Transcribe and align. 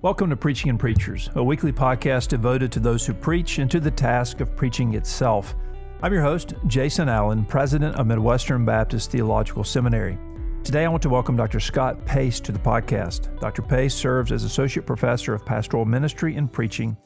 Welcome 0.00 0.30
to 0.30 0.36
Preaching 0.36 0.70
and 0.70 0.78
Preachers, 0.78 1.28
a 1.34 1.42
weekly 1.42 1.72
podcast 1.72 2.28
devoted 2.28 2.70
to 2.70 2.78
those 2.78 3.04
who 3.04 3.12
preach 3.12 3.58
and 3.58 3.68
to 3.68 3.80
the 3.80 3.90
task 3.90 4.40
of 4.40 4.54
preaching 4.54 4.94
itself. 4.94 5.56
I'm 6.02 6.12
your 6.12 6.22
host, 6.22 6.54
Jason 6.68 7.08
Allen, 7.08 7.44
president 7.44 7.96
of 7.96 8.06
Midwestern 8.06 8.64
Baptist 8.64 9.10
Theological 9.10 9.64
Seminary. 9.64 10.16
Today, 10.62 10.84
I 10.84 10.88
want 10.88 11.02
to 11.02 11.08
welcome 11.08 11.34
Dr. 11.34 11.58
Scott 11.58 12.06
Pace 12.06 12.38
to 12.38 12.52
the 12.52 12.60
podcast. 12.60 13.40
Dr. 13.40 13.60
Pace 13.60 13.92
serves 13.92 14.30
as 14.30 14.44
Associate 14.44 14.86
Professor 14.86 15.34
of 15.34 15.44
Pastoral 15.44 15.84
Ministry 15.84 16.36
and 16.36 16.52
Preaching 16.52 16.96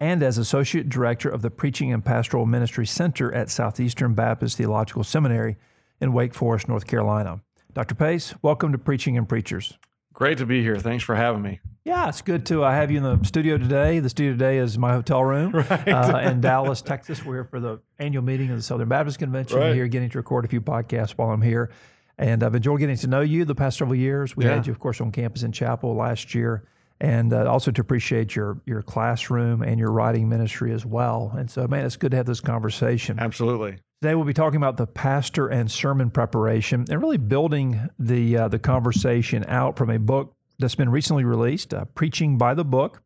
and 0.00 0.20
as 0.20 0.38
Associate 0.38 0.88
Director 0.88 1.28
of 1.28 1.42
the 1.42 1.50
Preaching 1.52 1.92
and 1.92 2.04
Pastoral 2.04 2.46
Ministry 2.46 2.84
Center 2.84 3.32
at 3.32 3.48
Southeastern 3.48 4.12
Baptist 4.12 4.56
Theological 4.56 5.04
Seminary 5.04 5.56
in 6.00 6.12
Wake 6.12 6.34
Forest, 6.34 6.66
North 6.66 6.88
Carolina. 6.88 7.40
Dr. 7.74 7.94
Pace, 7.94 8.34
welcome 8.42 8.72
to 8.72 8.78
Preaching 8.78 9.16
and 9.16 9.28
Preachers. 9.28 9.78
Great 10.12 10.38
to 10.38 10.46
be 10.46 10.62
here. 10.62 10.78
Thanks 10.78 11.04
for 11.04 11.14
having 11.14 11.42
me. 11.42 11.60
Yeah, 11.84 12.08
it's 12.08 12.20
good 12.20 12.44
to 12.46 12.62
uh, 12.62 12.70
have 12.70 12.90
you 12.90 12.98
in 12.98 13.02
the 13.02 13.24
studio 13.24 13.56
today. 13.56 14.00
The 14.00 14.10
studio 14.10 14.32
today 14.32 14.58
is 14.58 14.76
my 14.76 14.92
hotel 14.92 15.24
room 15.24 15.52
right. 15.70 15.88
uh, 15.88 16.18
in 16.24 16.40
Dallas, 16.40 16.82
Texas. 16.82 17.24
We're 17.24 17.36
here 17.36 17.44
for 17.44 17.58
the 17.58 17.80
annual 17.98 18.22
meeting 18.22 18.50
of 18.50 18.56
the 18.56 18.62
Southern 18.62 18.88
Baptist 18.88 19.18
Convention. 19.18 19.58
Right. 19.58 19.74
Here, 19.74 19.88
getting 19.88 20.10
to 20.10 20.18
record 20.18 20.44
a 20.44 20.48
few 20.48 20.60
podcasts 20.60 21.12
while 21.12 21.30
I'm 21.30 21.40
here, 21.40 21.70
and 22.18 22.42
I've 22.42 22.54
enjoyed 22.54 22.80
getting 22.80 22.96
to 22.96 23.06
know 23.06 23.22
you 23.22 23.46
the 23.46 23.54
past 23.54 23.78
several 23.78 23.96
years. 23.96 24.36
We 24.36 24.44
yeah. 24.44 24.56
had 24.56 24.66
you, 24.66 24.72
of 24.72 24.78
course, 24.78 25.00
on 25.00 25.10
campus 25.10 25.42
in 25.42 25.52
Chapel 25.52 25.96
last 25.96 26.34
year, 26.34 26.64
and 27.00 27.32
uh, 27.32 27.50
also 27.50 27.70
to 27.70 27.80
appreciate 27.80 28.36
your 28.36 28.60
your 28.66 28.82
classroom 28.82 29.62
and 29.62 29.80
your 29.80 29.90
writing 29.90 30.28
ministry 30.28 30.72
as 30.72 30.84
well. 30.84 31.32
And 31.34 31.50
so, 31.50 31.66
man, 31.66 31.86
it's 31.86 31.96
good 31.96 32.10
to 32.10 32.18
have 32.18 32.26
this 32.26 32.40
conversation. 32.40 33.18
Absolutely. 33.18 33.78
Today 34.02 34.14
we'll 34.14 34.24
be 34.24 34.32
talking 34.32 34.56
about 34.56 34.78
the 34.78 34.86
pastor 34.86 35.48
and 35.48 35.70
sermon 35.70 36.08
preparation, 36.08 36.86
and 36.88 37.02
really 37.02 37.18
building 37.18 37.90
the 37.98 38.34
uh, 38.34 38.48
the 38.48 38.58
conversation 38.58 39.44
out 39.46 39.76
from 39.76 39.90
a 39.90 39.98
book 39.98 40.32
that's 40.58 40.74
been 40.74 40.88
recently 40.88 41.24
released, 41.24 41.74
uh, 41.74 41.84
Preaching 41.94 42.38
by 42.38 42.54
the 42.54 42.64
Book, 42.64 43.02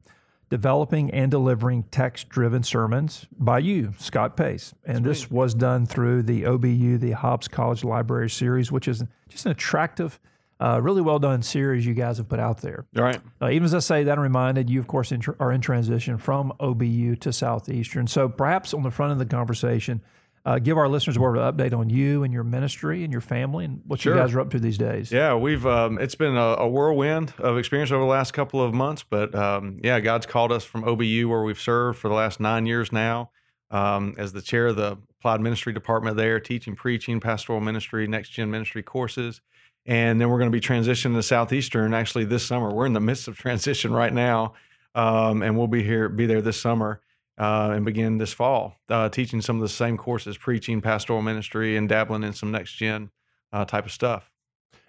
Developing 0.51 1.11
and 1.11 1.33
Delivering 1.33 1.83
Text 1.91 2.29
Driven 2.29 2.63
Sermons 2.63 3.27
by 3.37 3.59
you, 3.59 3.93
Scott 3.99 4.37
Pace. 4.37 4.73
And 4.85 4.99
Sweet. 4.99 5.05
this 5.05 5.31
was 5.33 5.53
done 5.53 5.85
through 5.85 6.23
the 6.23 6.43
OBU, 6.43 7.01
the 7.01 7.11
Hobbs 7.11 7.49
College 7.49 7.83
Library 7.83 8.31
series, 8.31 8.71
which 8.71 8.87
is 8.87 9.03
just 9.29 9.47
an 9.47 9.51
attractive, 9.51 10.21
uh, 10.61 10.79
really 10.81 11.03
well 11.03 11.19
done 11.19 11.43
series 11.43 11.85
you 11.85 11.95
guys 11.95 12.19
have 12.19 12.29
put 12.29 12.39
out 12.39 12.59
there. 12.59 12.87
All 12.97 13.03
right. 13.03 13.21
Uh, 13.43 13.49
even 13.49 13.65
as 13.65 13.75
I 13.75 13.81
say 13.81 14.05
that, 14.05 14.17
I'm 14.17 14.23
reminded 14.23 14.71
you, 14.71 14.79
of 14.79 14.87
course, 14.87 15.11
in 15.11 15.19
tr- 15.19 15.33
are 15.41 15.51
in 15.51 15.61
transition 15.61 16.19
from 16.19 16.53
OBU 16.61 17.19
to 17.19 17.33
Southeastern. 17.33 18.07
So 18.07 18.29
perhaps 18.29 18.73
on 18.73 18.85
the 18.85 18.93
front 18.93 19.11
of 19.11 19.19
the 19.19 19.27
conversation, 19.27 20.01
uh, 20.45 20.59
give 20.59 20.77
our 20.77 20.89
listeners 20.89 21.17
a 21.17 21.21
word 21.21 21.39
of 21.39 21.55
update 21.55 21.73
on 21.73 21.89
you 21.89 22.23
and 22.23 22.33
your 22.33 22.45
ministry 22.45 23.03
and 23.03 23.11
your 23.13 23.23
family 23.23 23.65
and 23.65 23.81
what 23.87 24.01
Sure. 24.01 24.15
you 24.15 24.21
guys 24.21 24.35
are 24.35 24.41
up 24.41 24.51
to 24.51 24.59
these 24.59 24.77
days. 24.77 25.11
Yeah, 25.11 25.35
we've 25.35 25.65
um, 25.67 25.99
it's 25.99 26.15
been 26.15 26.37
a, 26.37 26.57
a 26.59 26.69
whirlwind 26.69 27.33
of 27.39 27.57
experience 27.57 27.91
over 27.91 28.03
the 28.03 28.11
last 28.11 28.33
couple 28.33 28.63
of 28.63 28.75
months, 28.75 29.05
but 29.09 29.35
um, 29.35 29.79
yeah, 29.83 30.01
God's 30.01 30.27
called 30.27 30.53
us 30.53 30.65
from 30.65 30.85
OBU 30.85 31.27
where 31.27 31.43
we've 31.43 31.61
served 31.61 31.99
for 31.99 32.09
the 32.09 32.15
last 32.15 32.41
nine 32.41 32.67
years 32.67 32.93
now 32.93 33.31
um, 33.71 34.15
as 34.19 34.33
the 34.33 34.43
chair 34.43 34.67
of 34.67 34.77
the 34.77 34.99
applied 35.19 35.41
ministry 35.41 35.73
department 35.73 36.17
there, 36.19 36.39
teaching, 36.39 36.77
preaching, 36.77 37.21
pastoral 37.21 37.61
ministry, 37.61 38.07
next 38.07 38.29
gen 38.29 38.51
ministry 38.51 38.83
courses, 38.83 39.41
and 39.87 40.21
then 40.21 40.29
we're 40.29 40.39
going 40.39 40.51
to 40.53 40.57
be 40.57 40.61
transitioning 40.61 41.15
to 41.15 41.23
Southeastern 41.23 41.95
actually 41.95 42.27
this 42.27 42.45
summer. 42.45 42.71
We're 42.73 42.87
in 42.87 42.93
the 42.93 43.01
midst 43.01 43.29
of 43.29 43.39
transition 43.39 43.93
right 43.95 44.13
now, 44.13 44.53
um, 44.95 45.43
and 45.43 45.57
we'll 45.57 45.69
be 45.69 45.83
here, 45.83 46.11
be 46.11 46.27
there 46.27 46.43
this 46.43 46.61
summer. 46.61 47.01
Uh, 47.37 47.73
and 47.75 47.85
begin 47.85 48.17
this 48.19 48.33
fall 48.33 48.77
uh, 48.89 49.09
teaching 49.09 49.41
some 49.41 49.57
of 49.57 49.63
the 49.63 49.69
same 49.69 49.97
courses, 49.97 50.37
preaching, 50.39 50.81
pastoral 50.81 51.21
ministry, 51.21 51.77
and 51.77 51.89
dabbling 51.89 52.23
in 52.23 52.33
some 52.33 52.53
next 52.53 52.75
gen 52.75 53.11
uh, 53.53 53.65
type 53.65 53.85
of 53.87 53.91
stuff. 53.91 54.31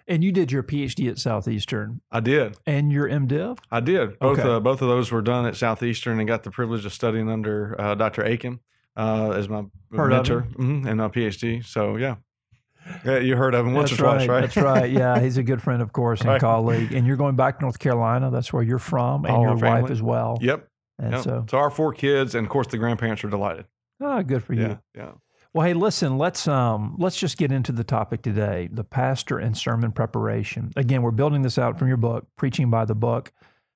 And 0.06 0.22
you 0.22 0.30
did 0.30 0.52
your 0.52 0.62
PhD 0.62 1.10
at 1.10 1.18
Southeastern 1.18 2.00
I 2.12 2.20
did. 2.20 2.56
and 2.64 2.92
your 2.92 3.08
MDiv? 3.08 3.58
I 3.72 3.80
did. 3.80 4.16
Both 4.20 4.38
Okay. 4.38 4.48
uh, 4.48 4.60
both 4.60 4.80
of 4.80 4.86
those 4.86 5.10
were 5.10 5.22
done 5.22 5.44
at 5.46 5.56
Southeastern, 5.56 6.20
and 6.20 6.28
got 6.28 6.44
the 6.44 6.52
privilege 6.52 6.84
of 6.86 6.92
studying 6.92 7.28
under 7.28 7.74
uh, 7.80 7.96
Dr. 7.96 8.22
Akin 8.22 8.60
uh, 8.96 9.30
as 9.30 9.48
my 9.48 9.64
Heard 9.90 10.10
mentor 10.10 10.46
mhm, 10.56 10.86
and 10.86 10.98
my 10.98 11.08
PhD. 11.08 11.64
So 11.66 11.96
yeah, 11.96 12.14
yeah, 13.04 13.18
you 13.18 13.34
heard 13.34 13.56
of 13.56 13.66
him 13.66 13.74
once 13.74 13.90
That's 13.90 14.00
or 14.00 14.04
twice, 14.04 14.28
right? 14.28 14.40
That's 14.42 14.56
right. 14.56 14.88
Yeah, 14.88 15.20
he's 15.24 15.36
a 15.36 15.42
good 15.42 15.60
friend, 15.60 15.82
of 15.82 15.92
course, 15.92 16.20
and 16.20 16.30
Right. 16.30 16.40
colleague. 16.40 16.92
And 16.92 17.04
you're 17.08 17.16
going 17.16 17.34
back 17.34 17.58
to 17.58 17.62
North 17.64 17.80
Carolina. 17.80 18.30
That's 18.30 18.52
where 18.52 18.62
you're 18.62 18.78
from, 18.78 19.24
and 19.24 19.34
All 19.34 19.42
your 19.42 19.56
wife 19.56 19.90
as 19.90 20.00
well. 20.00 20.38
yep. 20.40 20.68
And 20.98 21.22
so, 21.22 21.44
so 21.50 21.58
our 21.58 21.70
four 21.70 21.92
kids, 21.92 22.34
and 22.34 22.46
of 22.46 22.50
course 22.50 22.66
the 22.68 22.78
grandparents 22.78 23.22
are 23.24 23.28
delighted. 23.30 23.66
ah, 24.02 24.22
good 24.22 24.42
for 24.42 24.54
you. 24.54 24.62
Yeah, 24.62 24.76
yeah. 24.94 25.12
Well, 25.52 25.66
hey, 25.66 25.72
listen, 25.74 26.18
let's 26.18 26.46
um 26.48 26.96
let's 26.98 27.16
just 27.16 27.38
get 27.38 27.50
into 27.52 27.72
the 27.72 27.84
topic 27.84 28.22
today, 28.22 28.68
the 28.72 28.84
pastor 28.84 29.38
and 29.38 29.56
sermon 29.56 29.92
preparation. 29.92 30.72
Again, 30.76 31.02
we're 31.02 31.10
building 31.12 31.42
this 31.42 31.58
out 31.58 31.78
from 31.78 31.88
your 31.88 31.96
book, 31.96 32.26
Preaching 32.36 32.70
by 32.70 32.84
the 32.84 32.94
Book, 32.94 33.32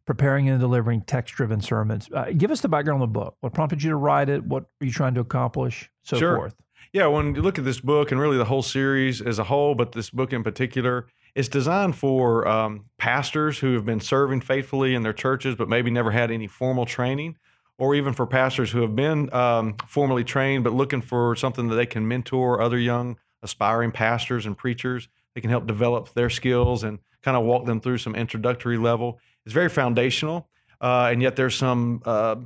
preparing 0.06 0.48
and 0.48 0.60
delivering 0.60 1.00
text-driven 1.02 1.60
sermons. 1.60 2.08
Uh, 2.14 2.32
give 2.36 2.50
us 2.50 2.60
the 2.60 2.68
background 2.68 3.02
on 3.02 3.08
the 3.08 3.12
book. 3.12 3.36
What 3.40 3.54
prompted 3.54 3.82
you 3.82 3.90
to 3.90 3.96
write 3.96 4.28
it? 4.28 4.44
What 4.44 4.64
are 4.80 4.84
you 4.84 4.92
trying 4.92 5.14
to 5.14 5.20
accomplish? 5.20 5.90
So 6.02 6.18
Sure. 6.18 6.36
forth. 6.36 6.54
Yeah, 6.92 7.06
when 7.06 7.34
you 7.34 7.40
look 7.42 7.58
at 7.58 7.64
this 7.64 7.80
book 7.80 8.10
and 8.10 8.20
really 8.20 8.36
the 8.36 8.44
whole 8.46 8.62
series 8.62 9.22
as 9.22 9.38
a 9.38 9.44
whole, 9.44 9.74
but 9.74 9.92
this 9.92 10.10
book 10.10 10.32
in 10.32 10.42
particular, 10.42 11.06
it's 11.34 11.48
designed 11.48 11.96
for 11.96 12.46
um, 12.46 12.86
pastors 12.98 13.58
who 13.58 13.74
have 13.74 13.84
been 13.84 14.00
serving 14.00 14.40
faithfully 14.40 14.94
in 14.94 15.02
their 15.02 15.12
churches, 15.12 15.54
but 15.54 15.68
maybe 15.68 15.90
never 15.90 16.10
had 16.10 16.30
any 16.30 16.46
formal 16.46 16.86
training, 16.86 17.36
or 17.78 17.94
even 17.94 18.12
for 18.12 18.26
pastors 18.26 18.70
who 18.70 18.82
have 18.82 18.94
been 18.94 19.32
um, 19.32 19.76
formally 19.86 20.24
trained, 20.24 20.64
but 20.64 20.72
looking 20.72 21.00
for 21.00 21.36
something 21.36 21.68
that 21.68 21.76
they 21.76 21.86
can 21.86 22.06
mentor 22.06 22.60
other 22.60 22.78
young 22.78 23.16
aspiring 23.42 23.90
pastors 23.90 24.46
and 24.46 24.56
preachers. 24.56 25.08
They 25.34 25.40
can 25.40 25.50
help 25.50 25.66
develop 25.66 26.12
their 26.14 26.30
skills 26.30 26.84
and 26.84 26.98
kind 27.22 27.36
of 27.36 27.44
walk 27.44 27.64
them 27.64 27.80
through 27.80 27.98
some 27.98 28.14
introductory 28.14 28.76
level. 28.76 29.18
It's 29.46 29.54
very 29.54 29.68
foundational, 29.68 30.48
uh, 30.80 31.08
and 31.12 31.22
yet 31.22 31.36
there's 31.36 31.54
some 31.54 32.02
uh, 32.04 32.36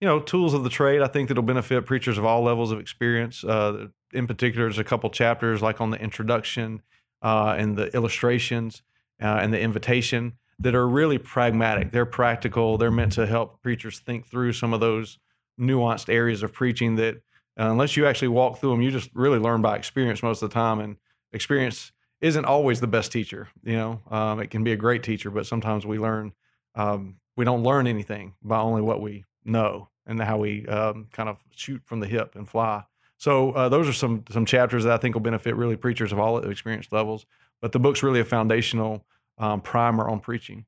you 0.00 0.08
know 0.08 0.20
tools 0.20 0.52
of 0.52 0.64
the 0.64 0.68
trade 0.68 1.00
i 1.00 1.06
think 1.06 1.28
that'll 1.28 1.42
benefit 1.42 1.86
preachers 1.86 2.18
of 2.18 2.26
all 2.26 2.42
levels 2.42 2.70
of 2.70 2.78
experience 2.78 3.42
uh, 3.42 3.86
in 4.12 4.26
particular 4.26 4.66
there's 4.66 4.78
a 4.78 4.84
couple 4.84 5.08
chapters 5.08 5.62
like 5.62 5.80
on 5.80 5.90
the 5.90 5.98
introduction 5.98 6.82
uh, 7.24 7.56
and 7.58 7.76
the 7.76 7.92
illustrations 7.96 8.82
uh, 9.20 9.38
and 9.40 9.52
the 9.52 9.60
invitation 9.60 10.34
that 10.60 10.74
are 10.74 10.86
really 10.86 11.18
pragmatic. 11.18 11.90
They're 11.90 12.06
practical. 12.06 12.78
They're 12.78 12.92
meant 12.92 13.12
to 13.12 13.26
help 13.26 13.62
preachers 13.62 13.98
think 13.98 14.26
through 14.26 14.52
some 14.52 14.72
of 14.72 14.80
those 14.80 15.18
nuanced 15.58 16.12
areas 16.12 16.42
of 16.42 16.52
preaching 16.52 16.96
that 16.96 17.16
uh, 17.58 17.70
unless 17.70 17.96
you 17.96 18.06
actually 18.06 18.28
walk 18.28 18.58
through 18.58 18.70
them 18.70 18.82
you 18.82 18.90
just 18.90 19.08
really 19.14 19.38
learn 19.38 19.62
by 19.62 19.76
experience 19.76 20.22
most 20.22 20.42
of 20.42 20.50
the 20.50 20.54
time. 20.54 20.80
And 20.80 20.96
experience 21.32 21.92
isn't 22.20 22.44
always 22.44 22.80
the 22.80 22.86
best 22.86 23.12
teacher 23.12 23.48
you 23.62 23.76
know? 23.76 24.00
Um, 24.10 24.40
it 24.40 24.50
can 24.50 24.64
be 24.64 24.72
a 24.72 24.76
great 24.76 25.04
teacher 25.04 25.30
but 25.30 25.46
sometimes 25.46 25.86
we 25.86 25.98
learn 25.98 26.32
um, 26.74 27.16
we 27.36 27.44
don't 27.44 27.62
learn 27.62 27.86
anything 27.86 28.34
by 28.42 28.58
only 28.58 28.82
what 28.82 29.00
we 29.00 29.24
know 29.44 29.88
and 30.06 30.20
how 30.20 30.38
we 30.38 30.66
um, 30.66 31.06
kind 31.12 31.28
of 31.28 31.38
shoot 31.54 31.82
from 31.84 32.00
the 32.00 32.06
hip 32.06 32.34
and 32.34 32.48
fly. 32.48 32.84
So 33.24 33.52
uh, 33.52 33.70
those 33.70 33.88
are 33.88 33.94
some 33.94 34.22
some 34.30 34.44
chapters 34.44 34.84
that 34.84 34.92
I 34.92 34.98
think 34.98 35.14
will 35.14 35.22
benefit 35.22 35.56
really 35.56 35.76
preachers 35.76 36.12
of 36.12 36.18
all 36.18 36.36
experience 36.40 36.88
levels. 36.92 37.24
But 37.62 37.72
the 37.72 37.78
book's 37.78 38.02
really 38.02 38.20
a 38.20 38.24
foundational 38.24 39.06
um, 39.38 39.62
primer 39.62 40.06
on 40.06 40.20
preaching. 40.20 40.66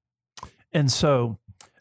And 0.72 0.90
so, 0.90 1.36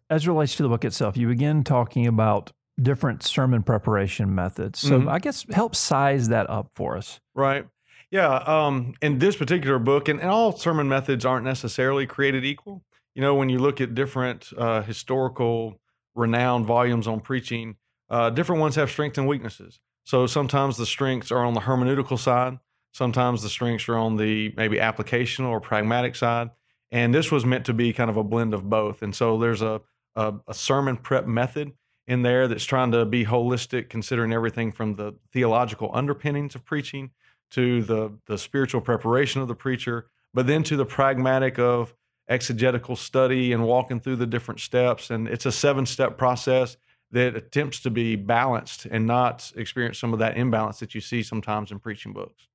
as 0.09 0.23
it 0.23 0.27
relates 0.27 0.55
to 0.57 0.63
the 0.63 0.67
book 0.69 0.83
itself, 0.83 1.15
you 1.15 1.29
begin 1.29 1.63
talking 1.63 2.07
about 2.07 2.51
different 2.81 3.23
sermon 3.23 3.63
preparation 3.63 4.35
methods. 4.35 4.79
So, 4.79 4.99
Mhm. 4.99 5.09
I 5.09 5.19
guess 5.19 5.45
help 5.49 5.77
size 5.77 6.27
that 6.27 6.49
up 6.49 6.71
for 6.75 6.97
us. 6.97 7.21
Right. 7.33 7.65
Yeah. 8.11 8.35
Um, 8.45 8.95
in 9.01 9.19
this 9.19 9.37
particular 9.37 9.79
book, 9.79 10.09
and, 10.09 10.19
and 10.19 10.29
all 10.29 10.57
sermon 10.57 10.89
methods 10.89 11.23
aren't 11.23 11.45
necessarily 11.45 12.05
created 12.05 12.43
equal. 12.43 12.83
You 13.13 13.21
know, 13.21 13.33
when 13.33 13.47
you 13.47 13.59
look 13.59 13.79
at 13.79 13.95
different 13.95 14.51
uh, 14.57 14.81
historical 14.81 15.79
renowned 16.15 16.65
volumes 16.65 17.07
on 17.07 17.21
preaching, 17.21 17.77
uh, 18.09 18.29
different 18.29 18.59
ones 18.59 18.75
have 18.75 18.91
strengths 18.91 19.17
and 19.17 19.25
weaknesses. 19.25 19.79
So 20.05 20.27
sometimes 20.27 20.77
the 20.77 20.85
strengths 20.85 21.31
are 21.31 21.43
on 21.43 21.55
the 21.55 21.61
hermeneutical 21.61 22.17
side. 22.17 22.59
Sometimes 22.93 23.41
the 23.41 23.49
strengths 23.49 23.89
are 23.89 23.97
on 23.97 24.16
the 24.16 24.53
maybe 24.55 24.77
applicational 24.77 25.49
or 25.49 25.59
pragmatic 25.59 26.16
side. 26.16 26.51
And 26.91 27.13
this 27.13 27.31
was 27.31 27.45
meant 27.45 27.66
to 27.66 27.73
be 27.73 27.91
kind 27.91 28.09
of 28.09 28.16
a 28.16 28.23
blend 28.23 28.53
of 28.53 28.69
both. 28.69 29.01
And 29.01 29.13
so 29.13 29.38
there's 29.38 29.61
a, 29.61 29.81
a, 30.16 30.35
a 30.47 30.53
sermon 30.53 30.95
prep 30.95 31.25
method 31.25 31.73
in 32.07 32.22
there 32.22 32.47
that's 32.47 32.63
trying 32.63 32.91
to 32.91 33.03
be 33.03 33.25
holistic, 33.25 33.90
considering 33.90 34.31
everything 34.31 34.72
from 34.72 34.96
the 34.96 35.16
theological 35.34 35.90
underpinnings 35.93 36.53
of 36.53 36.63
preaching 36.63 37.09
to 37.52 37.81
the, 37.84 38.13
the 38.28 38.37
spiritual 38.37 38.81
preparation 38.81 39.41
of 39.41 39.47
the 39.47 39.55
preacher, 39.55 40.07
but 40.34 40.46
then 40.46 40.63
to 40.63 40.78
the 40.78 40.85
pragmatic 40.85 41.57
of 41.57 41.96
exegetical 42.29 42.96
study 42.96 43.53
and 43.53 43.63
walking 43.66 43.99
through 43.99 44.16
the 44.16 44.25
different 44.25 44.59
steps. 44.59 45.09
And 45.09 45.28
it's 45.28 45.46
a 45.46 45.52
seven 45.52 45.85
step 45.85 46.17
process 46.17 46.78
that 47.16 47.34
attempts 47.34 47.79
to 47.79 47.90
be 47.90 48.17
balanced 48.17 48.85
and 48.88 49.06
not 49.06 49.50
experience 49.56 49.97
some 49.97 50.12
of 50.12 50.20
that 50.20 50.35
imbalance 50.35 50.79
that 50.79 50.94
you 50.94 51.00
see 51.00 51.23
sometimes 51.23 51.72
in 51.72 51.79
preaching 51.79 52.12
books. 52.12 52.50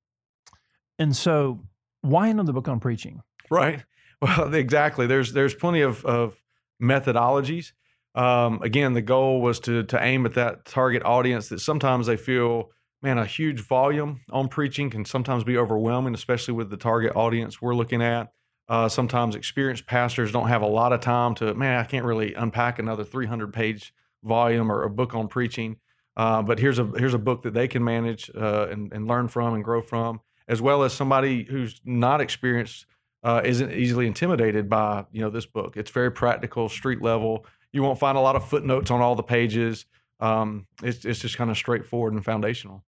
And 0.98 1.16
so, 1.16 1.60
why 2.02 2.28
another 2.28 2.52
book 2.52 2.68
on 2.68 2.78
preaching? 2.78 3.22
Right. 3.50 3.84
Well, 4.22 4.52
exactly. 4.52 5.06
There's 5.06 5.32
there's 5.32 5.54
plenty 5.54 5.80
of, 5.80 6.04
of 6.04 6.42
methodologies. 6.82 7.72
Um, 8.14 8.60
again, 8.60 8.92
the 8.92 9.00
goal 9.00 9.40
was 9.40 9.60
to 9.60 9.82
to 9.84 10.04
aim 10.04 10.26
at 10.26 10.34
that 10.34 10.66
target 10.66 11.02
audience 11.04 11.48
that 11.48 11.60
sometimes 11.60 12.06
they 12.06 12.18
feel, 12.18 12.68
man, 13.00 13.16
a 13.16 13.24
huge 13.24 13.60
volume 13.60 14.20
on 14.30 14.48
preaching 14.48 14.90
can 14.90 15.06
sometimes 15.06 15.42
be 15.42 15.56
overwhelming, 15.56 16.12
especially 16.12 16.52
with 16.52 16.68
the 16.68 16.76
target 16.76 17.16
audience 17.16 17.62
we're 17.62 17.74
looking 17.74 18.02
at. 18.02 18.30
Uh, 18.68 18.90
sometimes 18.90 19.34
experienced 19.34 19.86
pastors 19.86 20.32
don't 20.32 20.48
have 20.48 20.60
a 20.60 20.66
lot 20.66 20.92
of 20.92 21.00
time 21.00 21.34
to, 21.36 21.54
man, 21.54 21.80
I 21.80 21.84
can't 21.84 22.04
really 22.04 22.34
unpack 22.34 22.78
another 22.78 23.04
300 23.04 23.54
page 23.54 23.94
volume 24.24 24.70
or 24.70 24.82
a 24.82 24.90
book 24.90 25.14
on 25.14 25.28
preaching. 25.28 25.76
Uh, 26.16 26.42
but 26.42 26.58
here's 26.58 26.78
a 26.78 26.84
here's 26.96 27.14
a 27.14 27.18
book 27.18 27.42
that 27.42 27.54
they 27.54 27.68
can 27.68 27.82
manage 27.82 28.30
uh, 28.34 28.66
and, 28.70 28.92
and 28.92 29.06
learn 29.06 29.28
from 29.28 29.54
and 29.54 29.64
grow 29.64 29.80
from, 29.80 30.20
as 30.48 30.60
well 30.60 30.82
as 30.82 30.92
somebody 30.92 31.44
who's 31.44 31.80
not 31.84 32.20
experienced 32.20 32.86
uh, 33.22 33.40
isn't 33.44 33.72
easily 33.72 34.06
intimidated 34.06 34.68
by 34.68 35.04
you 35.12 35.20
know 35.20 35.30
this 35.30 35.46
book. 35.46 35.76
It's 35.76 35.90
very 35.90 36.10
practical, 36.10 36.68
street 36.68 37.00
level. 37.00 37.46
You 37.72 37.82
won't 37.82 37.98
find 37.98 38.18
a 38.18 38.20
lot 38.20 38.36
of 38.36 38.48
footnotes 38.48 38.90
on 38.90 39.00
all 39.00 39.14
the 39.14 39.22
pages. 39.22 39.86
Um, 40.18 40.66
it's 40.82 41.04
it's 41.04 41.20
just 41.20 41.36
kind 41.36 41.50
of 41.50 41.56
straightforward 41.56 42.12
and 42.12 42.24
foundational. 42.24 42.84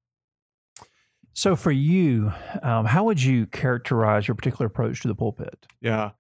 So, 1.35 1.57
for 1.57 1.73
you, 1.73 2.33
um, 2.63 2.85
how 2.85 3.05
would 3.05 3.23
you 3.23 3.47
characterize 3.47 4.29
your 4.29 4.35
particular 4.35 4.67
approach 4.67 5.01
to 5.03 5.09
the 5.09 5.15
pulpit? 5.15 5.67
Yeah. 5.81 6.11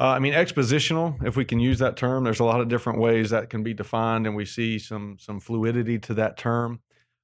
Uh, 0.00 0.10
I 0.10 0.18
mean, 0.20 0.32
expositional, 0.32 1.20
if 1.26 1.36
we 1.36 1.44
can 1.44 1.58
use 1.58 1.80
that 1.80 1.96
term, 1.96 2.22
there's 2.22 2.38
a 2.38 2.44
lot 2.44 2.60
of 2.60 2.68
different 2.68 3.00
ways 3.00 3.30
that 3.30 3.50
can 3.50 3.64
be 3.64 3.74
defined, 3.74 4.26
and 4.26 4.36
we 4.36 4.44
see 4.44 4.78
some 4.78 5.16
some 5.18 5.40
fluidity 5.40 5.98
to 6.00 6.14
that 6.14 6.36
term. 6.36 6.80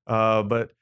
Uh, 0.07 0.43
but 0.43 0.73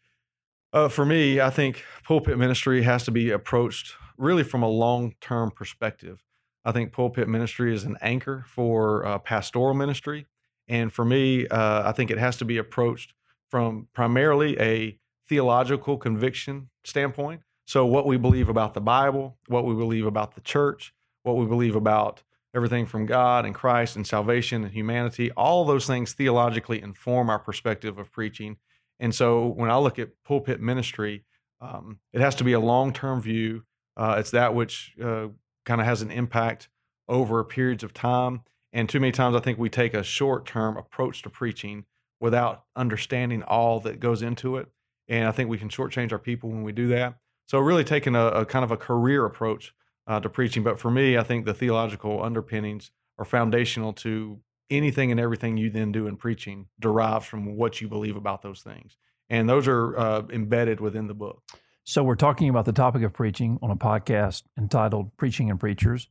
uh, 0.72 0.88
for 0.88 1.04
me, 1.04 1.38
I 1.40 1.50
think 1.50 1.84
pulpit 2.04 2.38
ministry 2.38 2.82
has 2.82 3.04
to 3.04 3.10
be 3.10 3.30
approached 3.30 3.94
really 4.16 4.42
from 4.42 4.62
a 4.62 4.68
long 4.68 5.14
term 5.20 5.50
perspective. 5.50 6.24
I 6.64 6.72
think 6.72 6.92
pulpit 6.92 7.28
ministry 7.28 7.74
is 7.74 7.84
an 7.84 7.98
anchor 8.00 8.44
for 8.48 9.04
uh, 9.04 9.18
pastoral 9.18 9.74
ministry, 9.74 10.26
and 10.68 10.90
for 10.90 11.04
me, 11.04 11.46
uh, 11.48 11.88
I 11.88 11.92
think 11.92 12.10
it 12.10 12.18
has 12.18 12.38
to 12.38 12.46
be 12.46 12.56
approached 12.56 13.12
from 13.50 13.88
primarily 13.92 14.58
a 14.58 14.98
theological 15.28 15.98
conviction 15.98 16.70
standpoint. 16.84 17.42
So, 17.66 17.84
what 17.84 18.06
we 18.06 18.16
believe 18.16 18.48
about 18.48 18.72
the 18.72 18.80
Bible, 18.80 19.36
what 19.48 19.66
we 19.66 19.74
believe 19.74 20.06
about 20.06 20.34
the 20.34 20.40
church, 20.40 20.94
what 21.22 21.36
we 21.36 21.46
believe 21.46 21.76
about 21.76 22.22
everything 22.54 22.86
from 22.86 23.06
God 23.06 23.46
and 23.46 23.54
Christ 23.54 23.96
and 23.96 24.06
salvation 24.06 24.64
and 24.64 24.72
humanity, 24.72 25.30
all 25.32 25.64
those 25.64 25.86
things 25.86 26.12
theologically 26.12 26.82
inform 26.82 27.30
our 27.30 27.38
perspective 27.38 27.98
of 27.98 28.12
preaching. 28.12 28.56
And 29.00 29.14
so, 29.14 29.46
when 29.46 29.70
I 29.70 29.78
look 29.78 29.98
at 29.98 30.10
pulpit 30.24 30.60
ministry, 30.60 31.24
um, 31.60 31.98
it 32.12 32.20
has 32.20 32.34
to 32.36 32.44
be 32.44 32.52
a 32.52 32.60
long 32.60 32.92
term 32.92 33.20
view. 33.20 33.64
Uh, 33.96 34.16
it's 34.18 34.30
that 34.30 34.54
which 34.54 34.94
uh, 35.02 35.28
kind 35.64 35.80
of 35.80 35.86
has 35.86 36.02
an 36.02 36.10
impact 36.10 36.68
over 37.08 37.42
periods 37.44 37.82
of 37.82 37.92
time. 37.92 38.42
And 38.72 38.88
too 38.88 39.00
many 39.00 39.12
times, 39.12 39.36
I 39.36 39.40
think 39.40 39.58
we 39.58 39.68
take 39.68 39.94
a 39.94 40.02
short 40.02 40.46
term 40.46 40.76
approach 40.76 41.22
to 41.22 41.30
preaching 41.30 41.84
without 42.20 42.64
understanding 42.76 43.42
all 43.42 43.80
that 43.80 44.00
goes 44.00 44.22
into 44.22 44.56
it. 44.56 44.68
And 45.08 45.26
I 45.26 45.32
think 45.32 45.50
we 45.50 45.58
can 45.58 45.68
shortchange 45.68 46.12
our 46.12 46.18
people 46.18 46.50
when 46.50 46.62
we 46.62 46.72
do 46.72 46.88
that. 46.88 47.14
So, 47.48 47.58
really 47.58 47.84
taking 47.84 48.14
a, 48.14 48.26
a 48.26 48.46
kind 48.46 48.64
of 48.64 48.70
a 48.70 48.76
career 48.76 49.24
approach 49.24 49.74
uh, 50.06 50.20
to 50.20 50.28
preaching. 50.28 50.62
But 50.62 50.78
for 50.78 50.90
me, 50.90 51.16
I 51.16 51.22
think 51.22 51.44
the 51.44 51.54
theological 51.54 52.22
underpinnings 52.22 52.90
are 53.18 53.24
foundational 53.24 53.92
to 53.94 54.40
anything 54.70 55.10
and 55.10 55.20
everything 55.20 55.56
you 55.56 55.70
then 55.70 55.92
do 55.92 56.06
in 56.06 56.16
preaching 56.16 56.66
derives 56.80 57.26
from 57.26 57.56
what 57.56 57.80
you 57.80 57.88
believe 57.88 58.16
about 58.16 58.42
those 58.42 58.62
things. 58.62 58.96
And 59.30 59.48
those 59.48 59.68
are 59.68 59.96
uh, 59.96 60.22
embedded 60.30 60.80
within 60.80 61.06
the 61.06 61.14
book. 61.14 61.42
So, 61.84 62.04
we're 62.04 62.14
talking 62.14 62.48
about 62.48 62.64
the 62.64 62.72
topic 62.72 63.02
of 63.02 63.12
preaching 63.12 63.58
on 63.60 63.70
a 63.70 63.76
podcast 63.76 64.44
entitled 64.56 65.16
Preaching 65.16 65.50
and 65.50 65.58
Preachers. 65.58 66.08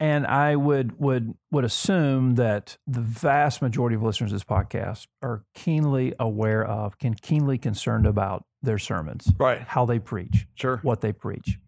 And 0.00 0.26
I 0.26 0.54
would 0.54 0.98
would 0.98 1.34
would 1.50 1.64
assume 1.64 2.36
that 2.36 2.78
the 2.86 3.00
vast 3.00 3.62
majority 3.62 3.96
of 3.96 4.02
listeners 4.02 4.30
to 4.30 4.36
this 4.36 4.44
podcast 4.44 5.06
are 5.22 5.44
keenly 5.54 6.14
aware 6.20 6.64
of, 6.64 6.98
can 6.98 7.14
keenly 7.14 7.58
concerned 7.58 8.06
about 8.06 8.44
their 8.62 8.78
sermons, 8.78 9.32
right? 9.38 9.60
How 9.60 9.86
they 9.86 9.98
preach, 9.98 10.46
sure, 10.54 10.78
what 10.82 11.00
they 11.00 11.12
preach. 11.12 11.58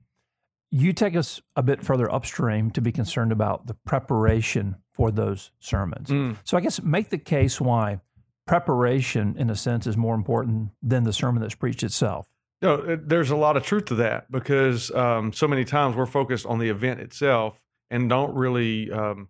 You 0.71 0.93
take 0.93 1.17
us 1.17 1.41
a 1.57 1.63
bit 1.63 1.83
further 1.83 2.11
upstream 2.13 2.71
to 2.73 2.81
be 2.81 2.93
concerned 2.93 3.33
about 3.33 3.67
the 3.67 3.75
preparation 3.75 4.77
for 4.93 5.11
those 5.11 5.51
sermons. 5.59 6.09
Mm. 6.09 6.37
So 6.45 6.57
I 6.57 6.61
guess 6.61 6.81
make 6.83 7.11
the 7.11 7.19
case 7.19 7.61
why 7.61 8.01
preparation, 8.47 9.37
in 9.37 9.51
a 9.51 9.57
sense, 9.57 9.87
is 9.87 9.97
more 9.97 10.15
important 10.15 10.71
than 10.83 11.05
the 11.05 11.13
sermon 11.13 11.41
that's 11.43 11.55
preached 11.55 11.83
itself. 11.83 12.29
No, 12.63 12.97
there's 12.97 13.31
a 13.31 13.37
lot 13.37 13.57
of 13.57 13.63
truth 13.63 13.87
to 13.87 13.95
that 13.97 14.31
because 14.31 14.91
um, 14.91 15.33
so 15.33 15.49
many 15.49 15.65
times 15.65 15.97
we're 15.97 16.07
focused 16.07 16.45
on 16.47 16.59
the 16.59 16.69
event 16.69 17.01
itself 17.01 17.63
and 17.91 18.09
don't 18.09 18.35
really 18.35 18.91
um, 18.91 19.29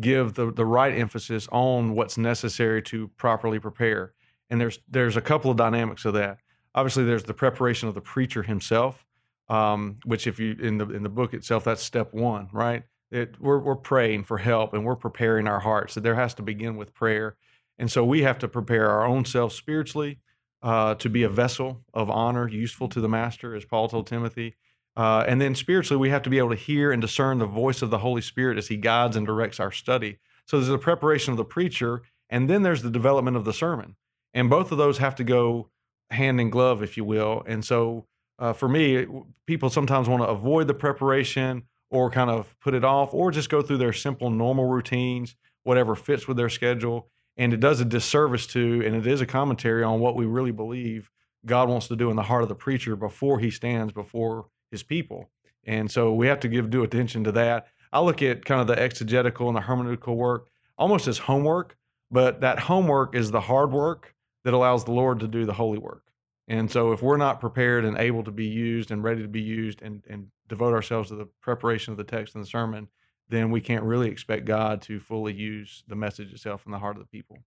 give 0.00 0.34
the, 0.34 0.50
the 0.52 0.64
right 0.64 0.96
emphasis 0.96 1.48
on 1.52 1.94
what's 1.94 2.16
necessary 2.16 2.82
to 2.82 3.08
properly 3.16 3.58
prepare. 3.58 4.14
And 4.48 4.60
there's 4.60 4.78
there's 4.88 5.16
a 5.16 5.20
couple 5.20 5.50
of 5.50 5.56
dynamics 5.56 6.04
of 6.04 6.14
that. 6.14 6.38
Obviously, 6.74 7.04
there's 7.04 7.24
the 7.24 7.34
preparation 7.34 7.88
of 7.88 7.94
the 7.94 8.00
preacher 8.00 8.42
himself, 8.42 9.04
um, 9.48 9.96
which 10.04 10.26
if 10.26 10.38
you 10.38 10.56
in 10.60 10.78
the 10.78 10.88
in 10.90 11.02
the 11.02 11.08
book 11.08 11.34
itself, 11.34 11.64
that's 11.64 11.82
step 11.82 12.12
one, 12.12 12.48
right? 12.52 12.84
It, 13.10 13.34
we're 13.40 13.58
we're 13.58 13.76
praying 13.76 14.24
for 14.24 14.38
help 14.38 14.72
and 14.72 14.84
we're 14.84 14.96
preparing 14.96 15.46
our 15.46 15.60
hearts. 15.60 15.94
So 15.94 16.00
there 16.00 16.14
has 16.14 16.34
to 16.34 16.42
begin 16.42 16.76
with 16.76 16.94
prayer, 16.94 17.36
and 17.78 17.90
so 17.90 18.04
we 18.04 18.22
have 18.22 18.38
to 18.40 18.48
prepare 18.48 18.88
our 18.88 19.04
own 19.04 19.24
selves 19.24 19.54
spiritually 19.54 20.18
uh, 20.62 20.94
to 20.96 21.08
be 21.08 21.22
a 21.22 21.28
vessel 21.28 21.84
of 21.92 22.08
honor, 22.08 22.48
useful 22.48 22.88
to 22.88 23.00
the 23.00 23.08
master, 23.08 23.54
as 23.54 23.64
Paul 23.64 23.88
told 23.88 24.06
Timothy. 24.06 24.56
Uh, 24.96 25.24
and 25.26 25.40
then 25.40 25.54
spiritually, 25.54 25.98
we 25.98 26.10
have 26.10 26.22
to 26.22 26.30
be 26.30 26.38
able 26.38 26.50
to 26.50 26.54
hear 26.54 26.92
and 26.92 27.00
discern 27.00 27.38
the 27.38 27.46
voice 27.46 27.82
of 27.82 27.90
the 27.90 27.98
Holy 27.98 28.20
Spirit 28.20 28.58
as 28.58 28.68
He 28.68 28.76
guides 28.76 29.16
and 29.16 29.26
directs 29.26 29.58
our 29.58 29.72
study. 29.72 30.18
So 30.46 30.58
there's 30.58 30.68
the 30.68 30.78
preparation 30.78 31.32
of 31.32 31.38
the 31.38 31.44
preacher, 31.44 32.02
and 32.28 32.48
then 32.48 32.62
there's 32.62 32.82
the 32.82 32.90
development 32.90 33.36
of 33.36 33.44
the 33.44 33.52
sermon. 33.52 33.96
And 34.34 34.50
both 34.50 34.70
of 34.72 34.78
those 34.78 34.98
have 34.98 35.14
to 35.16 35.24
go 35.24 35.70
hand 36.10 36.40
in 36.40 36.50
glove, 36.50 36.82
if 36.82 36.96
you 36.96 37.04
will. 37.04 37.42
And 37.46 37.64
so 37.64 38.06
uh, 38.38 38.52
for 38.52 38.68
me, 38.68 39.06
people 39.46 39.70
sometimes 39.70 40.08
want 40.08 40.22
to 40.22 40.28
avoid 40.28 40.66
the 40.66 40.74
preparation 40.74 41.62
or 41.90 42.10
kind 42.10 42.30
of 42.30 42.58
put 42.60 42.74
it 42.74 42.84
off 42.84 43.12
or 43.12 43.30
just 43.30 43.50
go 43.50 43.62
through 43.62 43.78
their 43.78 43.92
simple, 43.92 44.30
normal 44.30 44.66
routines, 44.66 45.36
whatever 45.64 45.94
fits 45.94 46.26
with 46.26 46.36
their 46.36 46.48
schedule. 46.48 47.08
And 47.36 47.52
it 47.52 47.60
does 47.60 47.80
a 47.80 47.84
disservice 47.84 48.46
to, 48.48 48.82
and 48.84 48.94
it 48.94 49.06
is 49.06 49.20
a 49.20 49.26
commentary 49.26 49.84
on 49.84 50.00
what 50.00 50.16
we 50.16 50.26
really 50.26 50.50
believe 50.50 51.10
God 51.46 51.68
wants 51.68 51.88
to 51.88 51.96
do 51.96 52.10
in 52.10 52.16
the 52.16 52.22
heart 52.22 52.42
of 52.42 52.48
the 52.48 52.54
preacher 52.54 52.96
before 52.96 53.38
he 53.38 53.50
stands 53.50 53.92
before 53.92 54.46
his 54.70 54.82
people. 54.82 55.30
And 55.64 55.90
so 55.90 56.12
we 56.12 56.26
have 56.26 56.40
to 56.40 56.48
give 56.48 56.70
due 56.70 56.82
attention 56.82 57.24
to 57.24 57.32
that. 57.32 57.66
I 57.92 58.00
look 58.00 58.22
at 58.22 58.44
kind 58.44 58.60
of 58.60 58.66
the 58.66 58.80
exegetical 58.80 59.48
and 59.48 59.56
the 59.56 59.60
hermeneutical 59.60 60.16
work 60.16 60.48
almost 60.78 61.06
as 61.08 61.18
homework, 61.18 61.76
but 62.10 62.40
that 62.40 62.58
homework 62.58 63.14
is 63.14 63.30
the 63.30 63.40
hard 63.40 63.70
work 63.70 64.14
that 64.44 64.54
allows 64.54 64.84
the 64.84 64.92
Lord 64.92 65.20
to 65.20 65.28
do 65.28 65.44
the 65.44 65.52
holy 65.52 65.78
work. 65.78 66.02
And 66.48 66.70
so 66.70 66.92
if 66.92 67.02
we're 67.02 67.16
not 67.16 67.40
prepared 67.40 67.84
and 67.84 67.96
able 67.96 68.24
to 68.24 68.32
be 68.32 68.46
used 68.46 68.90
and 68.90 69.02
ready 69.02 69.22
to 69.22 69.28
be 69.28 69.40
used 69.40 69.80
and, 69.82 70.02
and 70.08 70.28
devote 70.48 70.74
ourselves 70.74 71.08
to 71.08 71.14
the 71.14 71.28
preparation 71.40 71.92
of 71.92 71.98
the 71.98 72.04
text 72.04 72.34
and 72.34 72.42
the 72.42 72.48
sermon, 72.48 72.88
then 73.28 73.50
we 73.50 73.60
can't 73.60 73.84
really 73.84 74.08
expect 74.08 74.44
God 74.44 74.82
to 74.82 75.00
fully 75.00 75.32
use 75.32 75.84
the 75.88 75.96
message 75.96 76.32
itself 76.32 76.66
in 76.66 76.72
the 76.72 76.78
heart 76.78 76.96
of 76.96 77.02
the 77.02 77.08
people. 77.08 77.38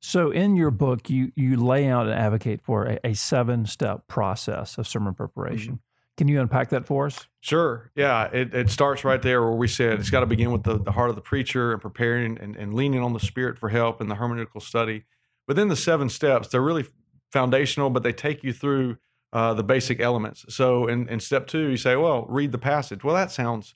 So, 0.00 0.32
in 0.32 0.56
your 0.56 0.72
book, 0.72 1.08
you 1.08 1.30
you 1.36 1.64
lay 1.64 1.88
out 1.88 2.06
and 2.06 2.14
advocate 2.14 2.60
for 2.60 2.86
a, 2.86 2.98
a 3.04 3.14
seven 3.14 3.64
step 3.66 4.08
process 4.08 4.76
of 4.76 4.88
sermon 4.88 5.14
preparation. 5.14 5.74
Mm-hmm. 5.74 6.16
Can 6.18 6.28
you 6.28 6.40
unpack 6.40 6.70
that 6.70 6.84
for 6.84 7.06
us? 7.06 7.26
Sure. 7.40 7.90
Yeah. 7.94 8.24
It, 8.24 8.54
it 8.54 8.70
starts 8.70 9.02
right 9.02 9.22
there 9.22 9.42
where 9.42 9.52
we 9.52 9.66
said 9.66 9.98
it's 9.98 10.10
got 10.10 10.20
to 10.20 10.26
begin 10.26 10.52
with 10.52 10.62
the, 10.62 10.78
the 10.78 10.92
heart 10.92 11.08
of 11.08 11.16
the 11.16 11.22
preacher 11.22 11.72
and 11.72 11.80
preparing 11.80 12.38
and, 12.38 12.54
and 12.54 12.74
leaning 12.74 13.00
on 13.00 13.14
the 13.14 13.20
Spirit 13.20 13.58
for 13.58 13.70
help 13.70 14.00
in 14.00 14.08
the 14.08 14.16
hermeneutical 14.16 14.60
study. 14.60 15.04
But 15.46 15.56
then 15.56 15.68
the 15.68 15.76
seven 15.76 16.10
steps, 16.10 16.48
they're 16.48 16.60
really 16.60 16.84
foundational, 17.32 17.90
but 17.90 18.02
they 18.02 18.12
take 18.12 18.44
you 18.44 18.52
through 18.52 18.96
uh, 19.32 19.54
the 19.54 19.64
basic 19.64 20.00
elements. 20.00 20.44
So 20.48 20.86
in, 20.86 21.08
in 21.08 21.20
step 21.20 21.46
two, 21.46 21.68
you 21.68 21.76
say, 21.76 21.96
well, 21.96 22.26
read 22.28 22.52
the 22.52 22.58
passage. 22.58 23.02
Well, 23.02 23.14
that 23.14 23.30
sounds 23.30 23.74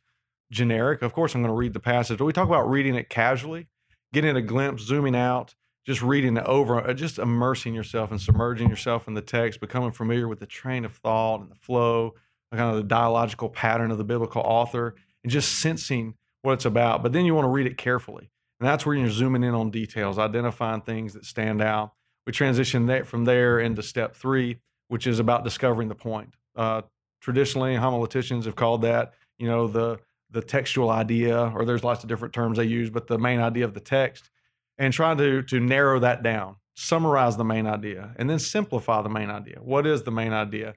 generic. 0.50 1.02
Of 1.02 1.12
course, 1.12 1.34
I'm 1.34 1.42
going 1.42 1.52
to 1.52 1.58
read 1.58 1.72
the 1.72 1.80
passage. 1.80 2.18
But 2.18 2.26
we 2.26 2.32
talk 2.32 2.48
about 2.48 2.68
reading 2.68 2.94
it 2.94 3.08
casually, 3.08 3.68
getting 4.12 4.36
a 4.36 4.42
glimpse, 4.42 4.82
zooming 4.82 5.16
out, 5.16 5.54
just 5.86 6.02
reading 6.02 6.36
it 6.36 6.44
over, 6.44 6.78
uh, 6.78 6.92
just 6.92 7.18
immersing 7.18 7.74
yourself 7.74 8.10
and 8.10 8.20
submerging 8.20 8.68
yourself 8.68 9.08
in 9.08 9.14
the 9.14 9.22
text, 9.22 9.60
becoming 9.60 9.92
familiar 9.92 10.28
with 10.28 10.40
the 10.40 10.46
train 10.46 10.84
of 10.84 10.94
thought 10.94 11.40
and 11.40 11.50
the 11.50 11.56
flow 11.56 12.14
kind 12.56 12.70
of 12.70 12.76
the 12.76 12.88
dialogical 12.88 13.48
pattern 13.48 13.90
of 13.90 13.98
the 13.98 14.04
biblical 14.04 14.42
author 14.42 14.94
and 15.22 15.30
just 15.30 15.60
sensing 15.60 16.14
what 16.42 16.54
it's 16.54 16.64
about. 16.64 17.02
But 17.02 17.12
then 17.12 17.24
you 17.24 17.34
want 17.34 17.44
to 17.44 17.50
read 17.50 17.66
it 17.66 17.76
carefully. 17.76 18.30
And 18.60 18.68
that's 18.68 18.86
where 18.86 18.94
you're 18.94 19.10
zooming 19.10 19.44
in 19.44 19.54
on 19.54 19.70
details, 19.70 20.18
identifying 20.18 20.80
things 20.80 21.12
that 21.14 21.24
stand 21.24 21.60
out. 21.60 21.92
We 22.26 22.32
transition 22.32 22.86
that 22.86 23.06
from 23.06 23.24
there 23.24 23.60
into 23.60 23.82
step 23.82 24.16
three, 24.16 24.58
which 24.88 25.06
is 25.06 25.18
about 25.20 25.44
discovering 25.44 25.88
the 25.88 25.94
point. 25.94 26.34
Uh, 26.56 26.82
traditionally, 27.20 27.74
homileticians 27.74 28.44
have 28.44 28.56
called 28.56 28.82
that, 28.82 29.14
you 29.38 29.48
know, 29.48 29.66
the 29.68 29.98
the 30.30 30.42
textual 30.42 30.90
idea, 30.90 31.52
or 31.54 31.64
there's 31.64 31.84
lots 31.84 32.02
of 32.02 32.08
different 32.08 32.34
terms 32.34 32.58
they 32.58 32.64
use, 32.64 32.90
but 32.90 33.06
the 33.06 33.16
main 33.16 33.38
idea 33.38 33.64
of 33.64 33.74
the 33.74 33.80
text, 33.80 34.28
and 34.76 34.92
trying 34.92 35.16
to 35.18 35.42
to 35.42 35.60
narrow 35.60 36.00
that 36.00 36.22
down, 36.22 36.56
summarize 36.74 37.36
the 37.36 37.44
main 37.44 37.66
idea, 37.66 38.12
and 38.16 38.28
then 38.28 38.38
simplify 38.38 39.02
the 39.02 39.08
main 39.08 39.30
idea. 39.30 39.58
What 39.60 39.86
is 39.86 40.02
the 40.02 40.10
main 40.10 40.32
idea? 40.32 40.74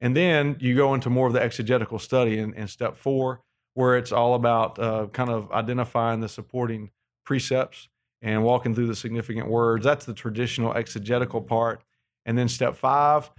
And 0.00 0.16
then 0.16 0.56
you 0.60 0.76
go 0.76 0.94
into 0.94 1.10
more 1.10 1.26
of 1.26 1.32
the 1.32 1.42
exegetical 1.42 1.98
study 1.98 2.38
in, 2.38 2.54
in 2.54 2.68
step 2.68 2.96
four, 2.96 3.40
where 3.74 3.96
it's 3.96 4.12
all 4.12 4.34
about 4.34 4.78
uh, 4.78 5.06
kind 5.12 5.30
of 5.30 5.50
identifying 5.52 6.20
the 6.20 6.28
supporting 6.28 6.90
precepts 7.24 7.88
and 8.22 8.44
walking 8.44 8.74
through 8.74 8.86
the 8.86 8.94
significant 8.94 9.48
words. 9.48 9.84
That's 9.84 10.06
the 10.06 10.14
traditional 10.14 10.72
exegetical 10.74 11.42
part. 11.42 11.82
And 12.24 12.38
then 12.38 12.48
step 12.48 12.76
five, 12.76 13.30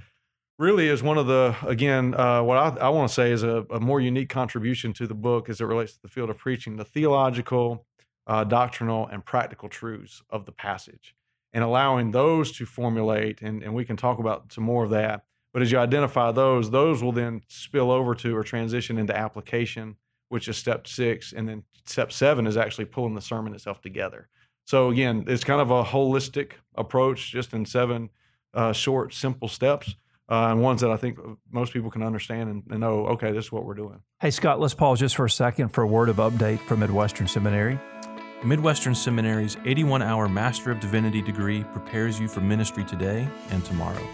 really 0.60 0.88
is 0.88 1.02
one 1.02 1.18
of 1.18 1.28
the 1.28 1.56
again 1.66 2.13
uh, 2.13 2.44
what 2.44 2.58
I, 2.58 2.86
I 2.86 2.90
want 2.90 3.10
to 3.10 3.13
say 3.13 3.32
is 3.32 3.44
a, 3.44 3.66
a, 3.72 3.80
more 3.80 4.00
unique 4.00 4.30
contribution 4.30 4.94
to 4.94 5.08
the 5.08 5.16
book 5.16 5.50
as 5.50 5.62
it 5.62 5.66
relates 5.66 5.94
to 5.94 6.02
the 6.02 6.08
field 6.08 6.30
of 6.30 6.38
preaching, 6.38 6.75
the 6.75 6.86
theological, 6.86 7.86
uh, 8.28 8.44
doctrinal, 8.44 9.08
and 9.08 9.25
practical 9.25 9.70
truths 9.70 10.22
of 10.30 10.46
the 10.46 10.52
passage, 10.52 11.16
and 11.54 11.63
allowing 11.63 12.12
those 12.12 12.52
to 12.54 12.66
formulate. 12.66 13.42
And, 13.42 13.63
and 13.63 13.74
we 13.74 13.86
can 13.86 13.98
talk 13.98 14.20
about 14.20 14.52
some 14.54 14.63
more 14.63 14.84
of 14.84 14.92
that. 14.92 15.24
But 15.54 15.62
as 15.62 15.72
you 15.72 15.78
identify 15.78 16.32
those, 16.32 16.72
those 16.72 17.04
will 17.04 17.12
then 17.12 17.42
spill 17.48 17.92
over 17.92 18.16
to 18.16 18.36
or 18.36 18.44
transition 18.44 18.98
into 18.98 19.16
application, 19.16 19.96
which 20.30 20.48
is 20.48 20.58
step 20.58 20.88
six, 20.88 21.32
and 21.32 21.48
then 21.48 21.63
step 21.86 22.12
seven 22.12 22.48
is 22.48 22.58
actually 22.58 22.86
pulling 22.86 23.13
the 23.13 23.22
sermon 23.22 23.54
itself 23.54 23.82
together. 23.82 24.30
So 24.65 24.89
again, 24.89 25.25
it's 25.27 25.43
kind 25.43 25.62
of 25.62 25.72
a 25.72 25.84
holistic 25.84 26.53
approach, 26.75 27.32
just 27.32 27.53
in 27.53 27.65
seven 27.65 28.10
uh, 28.53 28.74
short, 28.74 29.13
simple 29.13 29.48
steps 29.48 29.96
uh, 30.29 30.48
and 30.50 30.62
ones 30.62 30.82
that 30.82 30.91
I 30.91 30.98
think 30.98 31.20
most 31.51 31.74
people 31.74 31.91
can 31.91 32.01
understand 32.01 32.50
and, 32.50 32.63
and, 32.70 32.79
know, 32.79 33.08
okay, 33.08 33.32
this 33.32 33.46
is 33.46 33.51
what 33.51 33.65
we're 33.65 33.74
doing. 33.74 34.00
Hey, 34.20 34.32
Scott, 34.32 34.60
let's 34.60 34.74
pause 34.74 35.00
just 35.00 35.15
for 35.15 35.25
a 35.25 35.29
second 35.29 35.70
for 35.70 35.82
a 35.82 35.88
word 35.88 36.10
of 36.10 36.17
update 36.17 36.60
from 36.62 36.79
Midwestern 36.79 37.27
Seminary. 37.27 37.79
Midwestern 38.43 38.93
Seminary's 38.93 39.58
81 39.65 40.01
hour 40.01 40.27
Master 40.27 40.72
of 40.72 40.79
Divinity 40.79 41.22
degree 41.22 41.63
prepares 41.65 42.20
you 42.20 42.27
for 42.27 42.41
ministry 42.41 42.84
today 42.84 43.27
and 43.51 43.63
tomorrow. 43.63 44.05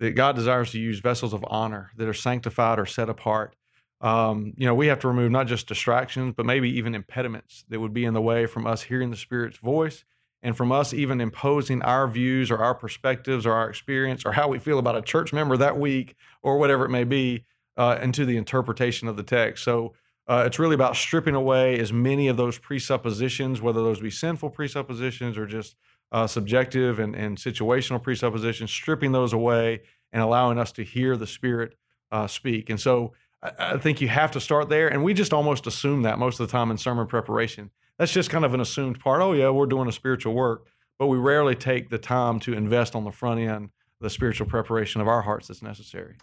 that 0.00 0.12
God 0.12 0.34
desires 0.34 0.70
to 0.72 0.78
use 0.78 1.00
vessels 1.00 1.32
of 1.32 1.44
honor 1.48 1.90
that 1.96 2.08
are 2.08 2.14
sanctified 2.14 2.78
or 2.78 2.86
set 2.86 3.08
apart. 3.08 3.56
Um, 4.02 4.54
you 4.56 4.66
know, 4.66 4.74
we 4.74 4.86
have 4.86 5.00
to 5.00 5.08
remove 5.08 5.30
not 5.30 5.46
just 5.46 5.66
distractions, 5.66 6.34
but 6.36 6.46
maybe 6.46 6.70
even 6.70 6.94
impediments 6.94 7.64
that 7.68 7.80
would 7.80 7.92
be 7.92 8.04
in 8.04 8.14
the 8.14 8.20
way 8.20 8.46
from 8.46 8.66
us 8.66 8.82
hearing 8.82 9.10
the 9.10 9.16
Spirit's 9.16 9.58
voice 9.58 10.04
and 10.42 10.56
from 10.56 10.72
us 10.72 10.94
even 10.94 11.20
imposing 11.20 11.82
our 11.82 12.08
views 12.08 12.50
or 12.50 12.58
our 12.58 12.74
perspectives 12.74 13.44
or 13.44 13.52
our 13.52 13.68
experience 13.68 14.24
or 14.24 14.32
how 14.32 14.48
we 14.48 14.58
feel 14.58 14.78
about 14.78 14.96
a 14.96 15.02
church 15.02 15.32
member 15.34 15.56
that 15.56 15.78
week 15.78 16.16
or 16.42 16.56
whatever 16.58 16.86
it 16.86 16.90
may 16.90 17.04
be 17.04 17.44
uh, 17.76 17.98
into 18.00 18.24
the 18.24 18.38
interpretation 18.38 19.06
of 19.06 19.16
the 19.16 19.22
text. 19.22 19.64
So 19.64 19.92
uh, 20.30 20.44
it's 20.46 20.60
really 20.60 20.76
about 20.76 20.94
stripping 20.94 21.34
away 21.34 21.76
as 21.80 21.92
many 21.92 22.28
of 22.28 22.36
those 22.36 22.56
presuppositions, 22.56 23.60
whether 23.60 23.82
those 23.82 23.98
be 23.98 24.10
sinful 24.10 24.48
presuppositions 24.48 25.36
or 25.36 25.44
just 25.44 25.74
uh, 26.12 26.24
subjective 26.24 27.00
and, 27.00 27.16
and 27.16 27.36
situational 27.36 28.00
presuppositions, 28.00 28.70
stripping 28.70 29.10
those 29.10 29.32
away 29.32 29.80
and 30.12 30.22
allowing 30.22 30.56
us 30.56 30.70
to 30.70 30.84
hear 30.84 31.16
the 31.16 31.26
Spirit 31.26 31.74
uh, 32.12 32.28
speak. 32.28 32.70
And 32.70 32.80
so 32.80 33.12
I, 33.42 33.50
I, 33.58 33.78
think 33.78 34.00
you 34.00 34.06
have 34.06 34.30
to 34.30 34.40
start 34.40 34.68
there. 34.68 34.86
And 34.86 35.02
we 35.02 35.14
just 35.14 35.32
almost 35.32 35.66
assume 35.66 36.02
that 36.02 36.16
most 36.16 36.38
of 36.38 36.46
the 36.46 36.52
time 36.52 36.70
in 36.70 36.78
sermon 36.78 37.08
preparation. 37.08 37.70
That's 37.98 38.12
just 38.12 38.30
kind 38.30 38.44
of 38.44 38.54
an 38.54 38.60
assumed 38.60 39.00
part. 39.00 39.22
Oh, 39.22 39.32
yeah, 39.32 39.50
we're 39.50 39.66
doing 39.66 39.88
a 39.88 39.92
spiritual 39.92 40.34
work. 40.34 40.68
But 40.96 41.08
we 41.08 41.18
rarely 41.18 41.56
take 41.56 41.90
the 41.90 41.98
time 41.98 42.38
to 42.40 42.52
invest 42.52 42.94
on 42.94 43.02
the 43.02 43.10
front 43.10 43.40
end 43.40 43.70
the 44.00 44.08
spiritual 44.08 44.46
preparation 44.46 45.00
of 45.00 45.08
our 45.08 45.22
hearts 45.22 45.48
that's 45.48 45.60
necessary. 45.60 46.16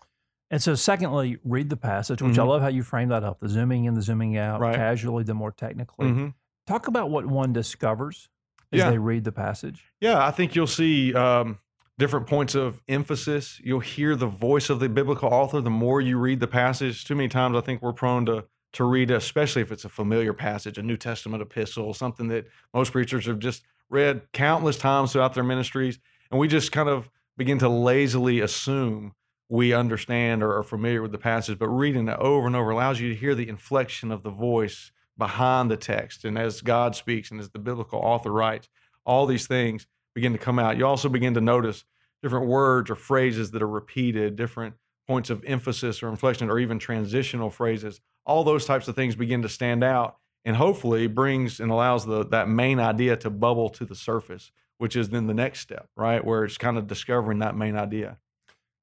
And 0.49 0.61
so, 0.61 0.75
secondly, 0.75 1.37
read 1.43 1.69
the 1.69 1.77
passage, 1.77 2.21
which 2.21 2.33
mm-hmm. 2.33 2.41
I 2.41 2.45
love 2.45 2.61
how 2.61 2.69
you 2.69 2.83
frame 2.83 3.09
that 3.09 3.23
up 3.23 3.39
the 3.39 3.49
zooming 3.49 3.85
in, 3.85 3.95
the 3.95 4.01
zooming 4.01 4.37
out, 4.37 4.61
right. 4.61 4.75
casually, 4.75 5.23
the 5.23 5.33
more 5.33 5.51
technically. 5.51 6.07
Mm-hmm. 6.07 6.27
Talk 6.65 6.87
about 6.87 7.09
what 7.09 7.25
one 7.25 7.53
discovers 7.53 8.29
as 8.71 8.79
yeah. 8.79 8.89
they 8.89 8.97
read 8.97 9.23
the 9.23 9.31
passage? 9.31 9.83
Yeah, 9.99 10.25
I 10.25 10.31
think 10.31 10.55
you'll 10.55 10.67
see 10.67 11.13
um, 11.13 11.59
different 11.97 12.27
points 12.27 12.55
of 12.55 12.81
emphasis. 12.87 13.59
You'll 13.63 13.79
hear 13.79 14.15
the 14.15 14.27
voice 14.27 14.69
of 14.69 14.79
the 14.79 14.89
biblical 14.89 15.29
author 15.29 15.61
the 15.61 15.69
more 15.69 16.01
you 16.01 16.17
read 16.17 16.39
the 16.39 16.47
passage. 16.47 17.05
Too 17.05 17.15
many 17.15 17.29
times, 17.29 17.57
I 17.57 17.61
think 17.61 17.81
we're 17.81 17.93
prone 17.93 18.25
to 18.27 18.45
to 18.73 18.83
read, 18.83 19.11
especially 19.11 19.61
if 19.61 19.71
it's 19.71 19.85
a 19.85 19.89
familiar 19.89 20.33
passage, 20.33 20.77
a 20.77 20.83
New 20.83 20.97
Testament 20.97 21.41
epistle, 21.41 21.93
something 21.93 22.27
that 22.27 22.47
most 22.73 22.91
preachers 22.91 23.25
have 23.25 23.39
just 23.39 23.63
read 23.89 24.21
countless 24.33 24.77
times 24.77 25.13
throughout 25.13 25.33
their 25.33 25.43
ministries, 25.43 25.99
and 26.29 26.39
we 26.39 26.47
just 26.47 26.71
kind 26.71 26.89
of 26.89 27.09
begin 27.37 27.57
to 27.59 27.69
lazily 27.69 28.41
assume 28.41 29.13
we 29.49 29.73
understand 29.73 30.43
or 30.43 30.57
are 30.57 30.63
familiar 30.63 31.01
with 31.01 31.11
the 31.11 31.17
passage. 31.17 31.57
But 31.57 31.69
reading 31.69 32.07
it 32.07 32.19
over 32.19 32.47
and 32.47 32.55
over 32.55 32.71
allows 32.71 32.99
you 32.99 33.09
to 33.09 33.15
hear 33.15 33.35
the 33.35 33.47
inflection 33.47 34.11
of 34.11 34.23
the 34.23 34.29
voice 34.29 34.91
behind 35.17 35.71
the 35.71 35.77
text. 35.77 36.25
And 36.25 36.37
as 36.37 36.61
God 36.61 36.95
speaks 36.95 37.31
and 37.31 37.39
as 37.39 37.49
the 37.49 37.59
biblical 37.59 37.99
author 37.99 38.31
writes, 38.31 38.69
all 39.05 39.25
these 39.25 39.47
things 39.47 39.87
begin 40.13 40.33
to 40.33 40.39
come 40.39 40.59
out. 40.59 40.77
You 40.77 40.85
also 40.85 41.09
begin 41.09 41.33
to 41.35 41.41
notice 41.41 41.85
different 42.21 42.47
words 42.47 42.89
or 42.89 42.95
phrases 42.95 43.51
that 43.51 43.61
are 43.61 43.67
repeated, 43.67 44.35
different 44.35 44.75
points 45.07 45.29
of 45.29 45.43
emphasis 45.45 46.03
or 46.03 46.09
inflection, 46.09 46.49
or 46.49 46.59
even 46.59 46.79
transitional 46.79 47.49
phrases. 47.49 48.01
All 48.25 48.43
those 48.43 48.65
types 48.65 48.87
of 48.87 48.95
things 48.95 49.15
begin 49.15 49.41
to 49.43 49.49
stand 49.49 49.83
out 49.83 50.17
and 50.43 50.55
hopefully 50.55 51.07
brings 51.07 51.59
and 51.59 51.71
allows 51.71 52.05
the, 52.05 52.25
that 52.25 52.49
main 52.49 52.79
idea 52.79 53.15
to 53.17 53.29
bubble 53.29 53.69
to 53.69 53.85
the 53.85 53.95
surface, 53.95 54.51
which 54.77 54.95
is 54.95 55.09
then 55.09 55.27
the 55.27 55.33
next 55.33 55.61
step, 55.61 55.87
right? 55.95 56.23
Where 56.23 56.43
it's 56.43 56.57
kind 56.57 56.77
of 56.77 56.87
discovering 56.87 57.39
that 57.39 57.55
main 57.55 57.77
idea. 57.77 58.17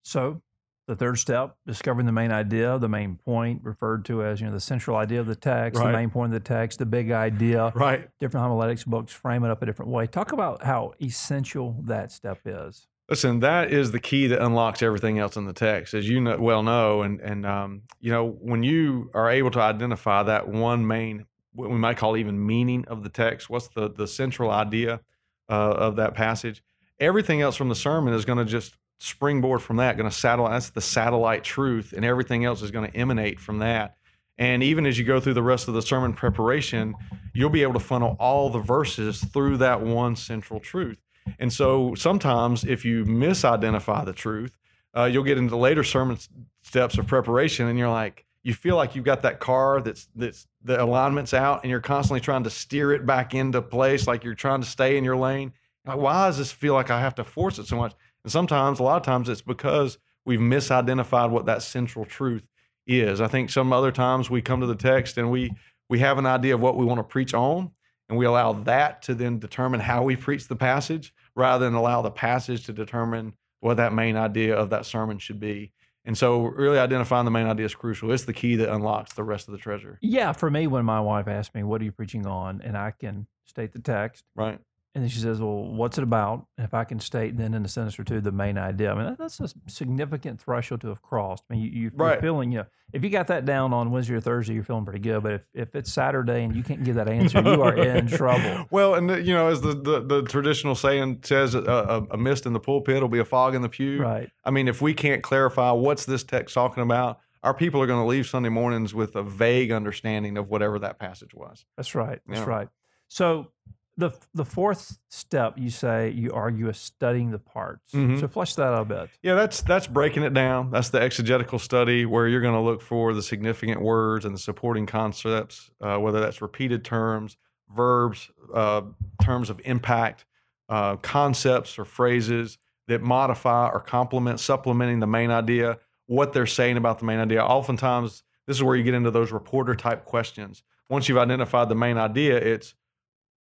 So 0.03 0.43
the 0.87 0.97
third 0.97 1.19
step, 1.19 1.57
discovering 1.67 2.07
the 2.07 2.13
main 2.13 2.31
idea, 2.31 2.79
the 2.79 2.89
main 2.89 3.17
point, 3.17 3.61
referred 3.63 4.05
to 4.07 4.23
as 4.23 4.41
you 4.41 4.47
know 4.47 4.53
the 4.53 4.61
central 4.61 4.97
idea 4.97 5.21
of 5.21 5.27
the 5.27 5.35
text, 5.35 5.81
right. 5.81 5.91
the 5.91 5.97
main 5.97 6.11
point 6.11 6.35
of 6.35 6.43
the 6.43 6.47
text, 6.47 6.79
the 6.79 6.87
big 6.87 7.11
idea. 7.11 7.73
Right. 7.75 8.09
Different 8.21 8.45
homiletics 8.45 8.85
books 8.85 9.13
frame 9.13 9.45
it 9.45 9.51
up 9.51 9.63
a 9.63 9.67
different 9.67 9.91
way. 9.91 10.07
Talk 10.07 10.33
about 10.33 10.63
how 10.63 10.93
essential 11.01 11.77
that 11.85 12.13
step 12.13 12.41
is. 12.45 12.87
Listen, 13.09 13.41
that 13.41 13.71
is 13.71 13.93
the 13.93 14.01
key 14.01 14.27
that 14.29 14.43
unlocks 14.43 14.83
everything 14.83 15.19
else 15.19 15.37
in 15.37 15.45
the 15.45 15.53
text, 15.53 15.93
as 15.93 16.09
you 16.09 16.21
know, 16.21 16.39
well 16.39 16.63
know. 16.63 17.03
And 17.03 17.21
and 17.21 17.47
um, 17.47 17.83
you 18.01 18.11
know 18.11 18.27
when 18.41 18.63
you 18.63 19.11
are 19.15 19.31
able 19.31 19.51
to 19.53 19.61
identify 19.61 20.23
that 20.23 20.49
one 20.49 20.87
main, 20.87 21.27
what 21.53 21.71
we 21.71 21.77
might 21.77 21.97
call 21.97 22.17
even 22.17 22.45
meaning 22.47 22.85
of 22.89 23.03
the 23.03 23.11
text, 23.11 23.49
what's 23.49 23.69
the 23.69 23.91
the 23.91 24.07
central 24.07 24.51
idea 24.51 25.01
uh, 25.49 25.53
of 25.53 25.97
that 25.97 26.15
passage? 26.15 26.63
Everything 27.01 27.41
else 27.41 27.57
from 27.57 27.69
the 27.69 27.75
sermon 27.75 28.15
is 28.15 28.25
going 28.25 28.39
to 28.39 28.45
just 28.45 28.77
springboard 28.99 29.63
from 29.63 29.77
that, 29.77 29.97
going 29.97 30.09
to 30.09 30.15
satellite. 30.15 30.53
That's 30.53 30.71
the 30.71 30.81
satellite 30.81 31.45
truth, 31.45 31.93
and 31.93 32.05
everything 32.05 32.45
else 32.45 32.63
is 32.63 32.71
going 32.71 32.91
to 32.91 32.97
emanate 32.97 33.41
from 33.41 33.59
that. 33.59 33.97
And 34.39 34.63
even 34.63 34.87
as 34.87 34.99
you 34.99 35.05
go 35.05 35.21
through 35.21 35.35
the 35.35 35.43
rest 35.43 35.69
of 35.69 35.75
the 35.75 35.83
sermon 35.83 36.13
preparation, 36.13 36.95
you'll 37.35 37.51
be 37.51 37.63
able 37.63 37.75
to 37.75 37.81
funnel 37.81 38.17
all 38.19 38.51
the 38.51 38.59
verses 38.59 39.23
through 39.23 39.59
that 39.59 39.81
one 39.81 40.17
central 40.17 40.59
truth. 40.59 40.99
And 41.39 41.53
so 41.53 41.95
sometimes 41.95 42.65
if 42.65 42.85
you 42.85 43.05
misidentify 43.05 44.05
the 44.05 44.13
truth, 44.13 44.57
uh, 44.97 45.05
you'll 45.05 45.25
get 45.25 45.39
into 45.39 45.57
later 45.57 45.85
sermon 45.85 46.19
steps 46.63 46.99
of 46.99 47.07
preparation, 47.07 47.69
and 47.69 47.79
you're 47.79 47.91
like, 47.91 48.25
you 48.43 48.55
feel 48.55 48.77
like 48.77 48.95
you've 48.95 49.05
got 49.05 49.23
that 49.23 49.41
car 49.41 49.81
that's 49.81 50.09
that's 50.15 50.47
the 50.63 50.83
alignment's 50.83 51.35
out, 51.35 51.63
and 51.63 51.71
you're 51.71 51.81
constantly 51.81 52.21
trying 52.21 52.45
to 52.45 52.51
steer 52.51 52.93
it 52.93 53.07
back 53.07 53.35
into 53.35 53.63
place, 53.63 54.07
like 54.07 54.23
you're 54.23 54.35
trying 54.35 54.61
to 54.61 54.67
stay 54.67 54.97
in 54.97 55.05
your 55.05 55.17
lane. 55.17 55.53
Like, 55.87 55.99
why 55.99 56.27
does 56.27 56.39
this 56.39 56.53
feel 56.53 56.75
like 56.75 56.91
I 56.91 57.01
have 57.01 57.15
to 57.17 57.25
force 57.25 57.59
it 57.59 57.67
so 57.67 57.77
much? 57.77 57.95
And 58.25 58.33
sometimes, 58.33 58.81
a 58.81 58.83
lot 58.83 58.97
of 58.97 59.03
times, 59.03 59.29
it's 59.29 59.43
because 59.43 59.99
we've 60.25 60.41
misidentified 60.41 61.31
what 61.31 61.47
that 61.47 61.63
central 61.63 62.05
truth 62.05 62.47
is. 62.87 63.21
I 63.21 63.29
think 63.29 63.51
some 63.51 63.73
other 63.73 63.93
times 63.93 64.31
we 64.31 64.43
come 64.43 64.61
to 64.61 64.67
the 64.67 64.75
text 64.75 65.19
and 65.19 65.31
we 65.31 65.53
we 65.91 65.99
have 65.99 66.17
an 66.17 66.27
idea 66.27 66.55
of 66.55 66.61
what 66.61 66.77
we 66.77 66.85
want 66.87 66.99
to 66.99 67.05
preach 67.05 67.35
on, 67.35 67.71
and 68.09 68.19
we 68.19 68.25
allow 68.25 68.55
that 68.55 69.03
to 69.03 69.15
then 69.15 69.39
determine 69.39 69.81
how 69.81 70.03
we 70.03 70.17
preach 70.17 70.49
the 70.49 70.57
passage, 70.57 71.13
rather 71.37 71.67
than 71.67 71.75
allow 71.75 72.01
the 72.01 72.11
passage 72.11 72.65
to 72.65 72.73
determine 72.73 73.35
what 73.61 73.77
that 73.77 73.93
main 73.93 74.17
idea 74.17 74.57
of 74.57 74.71
that 74.71 74.87
sermon 74.87 75.19
should 75.19 75.39
be. 75.39 75.73
And 76.07 76.17
so, 76.17 76.45
really 76.45 76.79
identifying 76.79 77.27
the 77.27 77.31
main 77.31 77.47
idea 77.47 77.67
is 77.67 77.75
crucial. 77.75 78.11
It's 78.13 78.25
the 78.25 78.33
key 78.33 78.57
that 78.57 78.73
unlocks 78.73 79.13
the 79.13 79.25
rest 79.25 79.49
of 79.49 79.53
the 79.53 79.59
treasure. 79.59 79.99
Yeah, 80.03 80.33
for 80.33 80.51
me, 80.51 80.67
when 80.67 80.85
my 80.87 81.01
wife 81.01 81.29
asks 81.29 81.55
me, 81.55 81.63
"What 81.63 81.81
are 81.81 81.85
you 81.85 81.93
preaching 81.93 82.27
on?" 82.27 82.61
and 82.63 82.77
I 82.77 82.91
can 82.91 83.27
state 83.47 83.73
the 83.73 83.79
text, 83.79 84.25
Right. 84.35 84.59
And 84.95 85.03
then 85.03 85.09
she 85.11 85.19
says, 85.19 85.41
"Well, 85.41 85.65
what's 85.65 85.99
it 85.99 86.05
about?" 86.05 86.47
And 86.57 86.65
if 86.65 86.73
I 86.75 86.85
can 86.85 87.01
state 87.01 87.37
then 87.37 87.55
in 87.55 87.65
a 87.65 87.69
sentence 87.69 87.99
or 87.99 88.05
two 88.05 88.21
the 88.21 88.31
main 88.33 88.57
idea, 88.59 88.93
I 88.93 88.95
mean 88.95 89.07
that, 89.07 89.19
that's 89.19 89.41
a 89.41 89.49
significant 89.67 90.41
threshold 90.41 90.81
to 90.83 90.89
have 90.89 91.03
crossed. 91.03 91.45
I 91.51 91.55
mean, 91.55 91.63
you, 91.65 91.71
you, 91.71 91.81
you're 91.83 91.91
Right. 91.95 92.21
feeling, 92.21 92.53
you 92.53 92.59
know, 92.59 92.67
if 92.93 93.03
you 93.03 93.11
got 93.11 93.27
that 93.27 93.45
down 93.45 93.73
on 93.73 93.91
Wednesday 93.91 94.15
or 94.15 94.21
Thursday, 94.21 94.55
you're 94.55 94.63
feeling 94.63 94.85
pretty 94.85 95.01
good. 95.01 95.23
But 95.23 95.33
if, 95.33 95.47
if 95.53 95.75
it's 95.75 95.93
Saturday 95.93 96.45
and 96.45 96.55
you 96.55 96.63
can't 96.63 96.85
give 96.85 96.95
that 96.95 97.09
answer, 97.09 97.41
you 97.43 97.61
are 97.63 97.75
in 97.97 98.07
trouble. 98.07 98.67
Well, 98.71 98.95
and 98.95 99.11
the, 99.11 99.21
you 99.21 99.35
know, 99.35 99.49
as 99.49 99.61
the, 99.61 99.75
the, 99.75 100.01
the 100.01 100.23
traditional 100.23 100.77
saying 100.77 101.21
says, 101.25 101.55
a, 101.57 101.61
a, 101.63 102.03
a 102.13 102.17
mist 102.17 102.47
in 102.47 102.53
the 102.53 102.61
pulpit 102.61 103.01
will 103.03 103.09
be 103.09 103.19
a 103.19 103.25
fog 103.25 103.57
in 103.57 103.63
the 103.63 103.69
pew. 103.69 104.01
Right. 104.01 104.31
I 104.45 104.51
mean, 104.53 104.69
if 104.69 104.81
we 104.81 104.95
can't 104.95 105.23
clarify 105.25 105.73
what's 105.73 106.05
this 106.05 106.23
text 106.23 106.55
talking 106.55 106.83
about, 106.85 107.19
our 107.43 107.53
people 107.53 107.83
are 107.83 107.87
going 107.87 108.01
to 108.01 108.07
leave 108.07 108.27
Sunday 108.29 108.49
mornings 108.49 108.95
with 108.95 109.17
a 109.17 109.23
vague 109.25 109.73
understanding 109.73 110.39
of 110.39 110.49
whatever 110.49 110.79
that 110.79 110.99
passage 111.01 111.35
was. 111.35 111.67
That's 111.77 111.95
right. 111.97 112.21
That's 112.29 112.41
Yeah. 112.41 112.47
right. 112.47 112.69
So 113.09 113.49
the 113.97 114.11
the 114.35 114.45
fourth 114.45 114.99
step, 115.09 115.55
you 115.57 115.71
say 115.71 116.11
you 116.11 116.33
argue 116.33 116.69
is 116.69 116.79
studying 116.79 117.31
the 117.31 117.39
parts. 117.39 117.93
Mhm. 117.93 118.19
So 118.21 118.27
flesh 118.29 118.55
that 118.57 118.65
out 118.73 118.83
a 118.83 118.85
bit. 118.85 119.11
Yeah, 119.23 119.35
that's 119.35 119.63
that's 119.63 119.87
breaking 119.87 120.23
it 120.25 120.35
down. 120.35 120.71
That's 120.71 120.89
the 120.91 121.01
exegetical 121.01 121.59
study 121.59 122.05
where 122.05 122.27
you're 122.27 122.41
going 122.41 122.55
to 122.55 122.61
look 122.61 122.83
for 122.83 123.15
the 123.15 123.23
significant 123.23 123.81
words 123.81 124.25
and 124.25 124.35
the 124.35 124.39
supporting 124.39 124.87
concepts, 124.87 125.71
uh, 125.81 125.99
whether 125.99 126.21
that's 126.21 126.43
repeated 126.43 126.85
terms, 126.85 127.37
verbs, 127.75 128.31
uh, 128.53 128.83
terms 129.23 129.49
of 129.51 129.61
impact, 129.65 130.25
uh, 130.69 130.97
concepts 130.97 131.79
or 131.79 131.85
phrases 131.85 132.59
that 132.89 133.01
modify 133.03 133.69
or 133.69 133.81
complement, 133.81 134.41
supplementing 134.41 135.01
the 135.01 135.07
main 135.07 135.31
idea, 135.31 135.79
what 136.07 136.33
they're 136.33 136.47
saying 136.47 136.77
about 136.77 136.99
the 136.99 137.05
main 137.05 137.19
idea. 137.19 137.43
Oftentimes, 137.43 138.23
this 138.47 138.57
is 138.57 138.63
where 138.63 138.77
you 138.77 138.83
get 138.83 138.95
into 138.95 139.11
those 139.11 139.33
reporter 139.33 139.75
type 139.75 140.05
questions. 140.05 140.63
Once 140.91 141.09
you've 141.09 141.17
identified 141.19 141.69
the 141.71 141.75
main 141.75 141.97
idea, 141.97 142.37
it's 142.37 142.75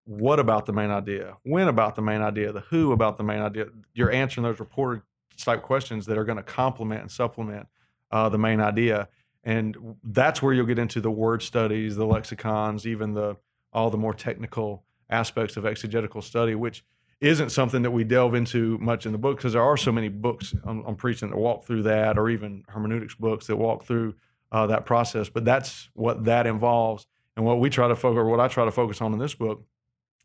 what 0.04 0.38
about 0.38 0.66
the 0.66 0.72
main 0.72 0.90
idea? 0.90 1.36
When 1.42 1.68
about 1.68 1.94
the 1.96 2.02
main 2.02 2.20
idea? 2.20 2.52
The 2.52 2.60
who 2.60 2.92
about 2.92 3.16
the 3.16 3.24
main 3.24 3.40
idea? 3.40 3.66
You're 3.94 4.12
answering 4.12 4.44
those 4.44 4.60
reporter 4.60 5.02
type 5.36 5.62
questions 5.62 6.06
that 6.06 6.18
are 6.18 6.24
going 6.24 6.36
to 6.36 6.42
complement 6.42 7.00
and 7.00 7.10
supplement 7.10 7.66
uh, 8.10 8.28
the 8.28 8.38
main 8.38 8.60
idea, 8.60 9.08
and 9.42 9.76
that's 10.04 10.42
where 10.42 10.52
you'll 10.52 10.66
get 10.66 10.78
into 10.78 11.00
the 11.00 11.10
word 11.10 11.42
studies, 11.42 11.96
the 11.96 12.06
lexicons, 12.06 12.86
even 12.86 13.14
the 13.14 13.36
all 13.72 13.90
the 13.90 13.98
more 13.98 14.14
technical 14.14 14.84
aspects 15.10 15.56
of 15.56 15.66
exegetical 15.66 16.22
study, 16.22 16.54
which 16.54 16.84
isn't 17.20 17.50
something 17.50 17.82
that 17.82 17.90
we 17.90 18.04
delve 18.04 18.34
into 18.34 18.78
much 18.78 19.06
in 19.06 19.12
the 19.12 19.18
book 19.18 19.36
because 19.36 19.54
there 19.54 19.62
are 19.62 19.76
so 19.76 19.90
many 19.90 20.08
books 20.08 20.54
on 20.64 20.94
preaching 20.96 21.30
that 21.30 21.36
walk 21.36 21.64
through 21.64 21.82
that, 21.82 22.18
or 22.18 22.28
even 22.28 22.64
hermeneutics 22.68 23.14
books 23.14 23.46
that 23.46 23.56
walk 23.56 23.84
through 23.84 24.14
uh, 24.52 24.66
that 24.66 24.84
process. 24.84 25.28
But 25.28 25.44
that's 25.44 25.88
what 25.94 26.24
that 26.24 26.46
involves, 26.46 27.06
and 27.36 27.44
what 27.44 27.58
we 27.60 27.70
try 27.70 27.88
to 27.88 27.96
focus, 27.96 28.18
or 28.18 28.26
what 28.26 28.40
I 28.40 28.48
try 28.48 28.64
to 28.64 28.70
focus 28.70 29.00
on 29.00 29.12
in 29.12 29.18
this 29.18 29.34
book, 29.34 29.64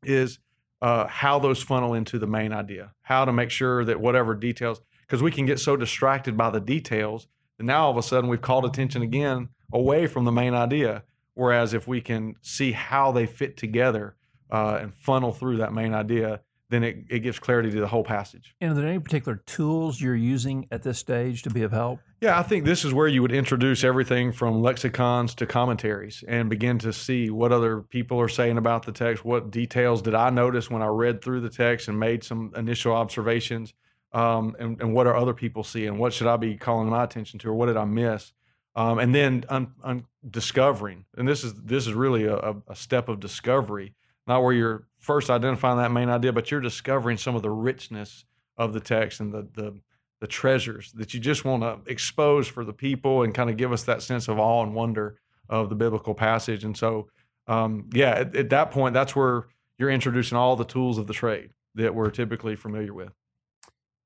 is 0.04 0.40
uh, 0.82 1.08
how 1.08 1.40
those 1.40 1.62
funnel 1.62 1.94
into 1.94 2.20
the 2.20 2.28
main 2.28 2.54
idea. 2.54 2.94
How 3.02 3.26
to 3.26 3.34
make 3.34 3.50
sure 3.50 3.84
that 3.86 4.00
whatever 4.00 4.36
details, 4.36 4.82
because 5.02 5.22
we 5.22 5.32
can 5.32 5.46
get 5.46 5.60
so 5.60 5.76
distracted 5.76 6.38
by 6.38 6.50
the 6.50 6.60
details 6.62 7.28
that 7.58 7.66
now 7.66 7.86
all 7.86 7.92
of 7.92 7.98
a 7.98 8.04
sudden 8.04 8.30
we've 8.30 8.42
called 8.42 8.66
attention 8.66 9.02
again 9.02 9.50
away 9.74 10.08
from 10.08 10.26
the 10.26 10.32
main 10.32 10.54
idea. 10.54 11.04
Whereas 11.34 11.74
if 11.74 11.88
we 11.88 12.02
can 12.02 12.36
see 12.42 12.72
how 12.72 13.12
they 13.12 13.26
fit 13.26 13.56
together 13.56 14.16
uh, 14.52 14.80
and 14.82 14.94
funnel 14.94 15.32
through 15.32 15.58
that 15.58 15.74
main 15.74 15.94
idea, 15.94 16.42
then 16.70 16.84
it, 16.84 17.06
it 17.10 17.20
gives 17.20 17.40
clarity 17.40 17.72
to 17.72 17.80
the 17.80 17.88
whole 17.88 18.04
passage. 18.04 18.56
And 18.62 18.72
are 18.72 18.76
there 18.76 18.88
any 18.88 19.00
particular 19.00 19.42
tools 19.46 20.00
you're 20.02 20.16
using 20.16 20.68
at 20.72 20.84
this 20.84 21.00
stage 21.00 21.44
to 21.44 21.50
be 21.50 21.64
of 21.64 21.72
help? 21.72 22.00
Yeah, 22.22 22.38
I 22.38 22.44
think 22.44 22.66
this 22.66 22.84
is 22.84 22.94
where 22.94 23.08
you 23.08 23.22
would 23.22 23.32
introduce 23.32 23.86
everything 23.86 24.34
from 24.34 24.62
lexicons 24.62 25.34
to 25.36 25.46
commentaries 25.46 26.22
and 26.28 26.50
begin 26.50 26.78
to 26.80 26.92
see 26.92 27.30
what 27.30 27.54
other 27.54 27.82
people 27.82 28.20
are 28.20 28.28
saying 28.28 28.58
about 28.58 28.86
the 28.86 28.92
text. 28.92 29.24
What 29.24 29.52
details 29.52 30.02
did 30.02 30.14
I 30.14 30.30
notice 30.30 30.70
when 30.70 30.82
I 30.82 30.88
read 30.88 31.24
through 31.24 31.40
the 31.40 31.50
text 31.50 31.88
and 31.88 31.98
made 31.98 32.26
some 32.26 32.52
initial 32.58 32.94
observations? 32.94 33.74
Um, 34.12 34.54
and, 34.60 34.82
and 34.82 34.94
what 34.94 35.08
are 35.08 35.16
other 35.16 35.34
people 35.34 35.64
seeing? 35.64 35.98
What 35.98 36.12
should 36.12 36.28
I 36.28 36.36
be 36.36 36.58
calling 36.58 36.90
my 36.90 37.06
attention 37.06 37.40
to, 37.40 37.50
or 37.50 37.54
what 37.54 37.68
did 37.68 37.78
I 37.78 37.86
miss? 37.86 38.34
Um, 38.76 39.00
and 39.00 39.16
then 39.16 39.46
un, 39.48 39.72
un, 39.84 40.06
discovering, 40.30 41.06
and 41.18 41.28
this 41.28 41.44
is 41.44 41.54
this 41.54 41.88
is 41.88 41.94
really 41.94 42.26
a, 42.26 42.38
a- 42.38 42.76
step 42.76 43.08
of 43.08 43.20
discovery, 43.20 43.94
not 44.28 44.44
where 44.44 44.54
you're 44.54 44.88
first 45.00 45.30
identifying 45.30 45.78
that 45.78 45.92
main 45.92 46.10
idea, 46.10 46.34
but 46.34 46.52
you're 46.52 46.60
discovering 46.62 47.18
some 47.18 47.36
of 47.36 47.42
the 47.42 47.50
richness 47.50 48.26
of 48.58 48.74
the 48.74 48.80
text 48.80 49.20
and 49.20 49.34
the 49.34 49.48
the 49.54 49.80
the 50.20 50.28
treasures 50.28 50.92
that 50.94 51.14
you 51.14 51.20
just 51.20 51.46
want 51.46 51.64
to 51.64 51.92
expose 51.92 52.48
for 52.48 52.66
the 52.66 52.74
people 52.74 53.24
and 53.24 53.34
kind 53.34 53.50
of 53.50 53.58
give 53.58 53.72
us 53.72 53.84
that 53.84 54.02
sense 54.02 54.28
of 54.28 54.38
awe 54.40 54.64
and 54.64 54.76
wonder 54.76 55.18
of 55.48 55.70
the 55.70 55.76
biblical 55.76 56.14
passage. 56.14 56.64
And 56.64 56.78
so, 56.78 57.08
um, 57.48 57.90
yeah, 57.94 58.12
at, 58.12 58.36
at 58.36 58.50
that 58.50 58.72
point, 58.72 58.94
that's 58.94 59.16
where 59.16 59.48
you're 59.78 59.90
introducing 59.90 60.38
all 60.38 60.56
the 60.56 60.66
tools 60.66 60.98
of 60.98 61.08
the 61.08 61.14
trade 61.14 61.52
that 61.76 61.96
we're 61.96 62.12
typically 62.12 62.56
familiar 62.56 62.94
with. 62.94 63.14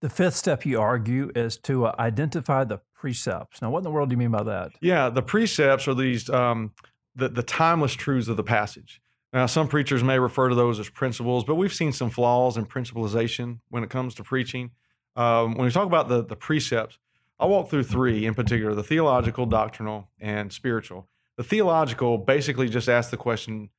The 0.02 0.10
fifth 0.10 0.36
step 0.36 0.66
you 0.66 0.80
argue 0.80 1.32
is 1.34 1.58
to 1.60 1.86
uh, 1.86 1.96
identify 1.98 2.66
the 2.66 2.80
precepts. 2.94 3.62
Now, 3.62 3.72
what 3.72 3.80
in 3.80 3.84
the 3.84 3.92
world 3.92 4.10
do 4.10 4.14
you 4.14 4.18
mean 4.18 4.32
by 4.32 4.44
that? 4.44 4.72
Yeah, 4.82 5.10
the 5.10 5.22
precepts 5.22 5.88
are 5.88 5.94
these 5.94 6.30
um, 6.30 6.72
the 7.16 7.30
the 7.30 7.44
timeless 7.44 7.94
truths 7.94 8.28
of 8.28 8.38
the 8.38 8.44
passage. 8.44 9.02
Now, 9.32 9.48
some 9.48 9.68
preachers 9.68 10.04
may 10.04 10.20
refer 10.20 10.50
to 10.50 10.56
those 10.56 10.80
as 10.80 10.90
principles, 10.90 11.44
but 11.44 11.56
we've 11.56 11.74
seen 11.74 11.92
some 11.92 12.12
flaws 12.12 12.56
in 12.56 12.66
principalization 12.66 13.60
when 13.70 13.84
it 13.84 13.90
comes 13.90 14.14
to 14.16 14.24
preaching. 14.24 14.72
Um, 15.16 15.56
when 15.56 15.66
we 15.66 15.72
talk 15.72 15.86
about 15.86 16.08
the 16.08 16.24
the 16.24 16.36
precepts, 16.36 16.98
I'll 17.40 17.50
walk 17.50 17.70
through 17.70 17.84
three 17.84 18.26
in 18.26 18.34
particular: 18.34 18.74
the 18.74 18.84
theological, 18.84 19.46
doctrinal, 19.46 20.10
and 20.20 20.52
spiritual. 20.52 21.08
The 21.38 21.44
theological 21.44 22.18
basically 22.18 22.70
just 22.70 22.90
asks 22.90 23.12
the 23.12 23.18
question, 23.18 23.70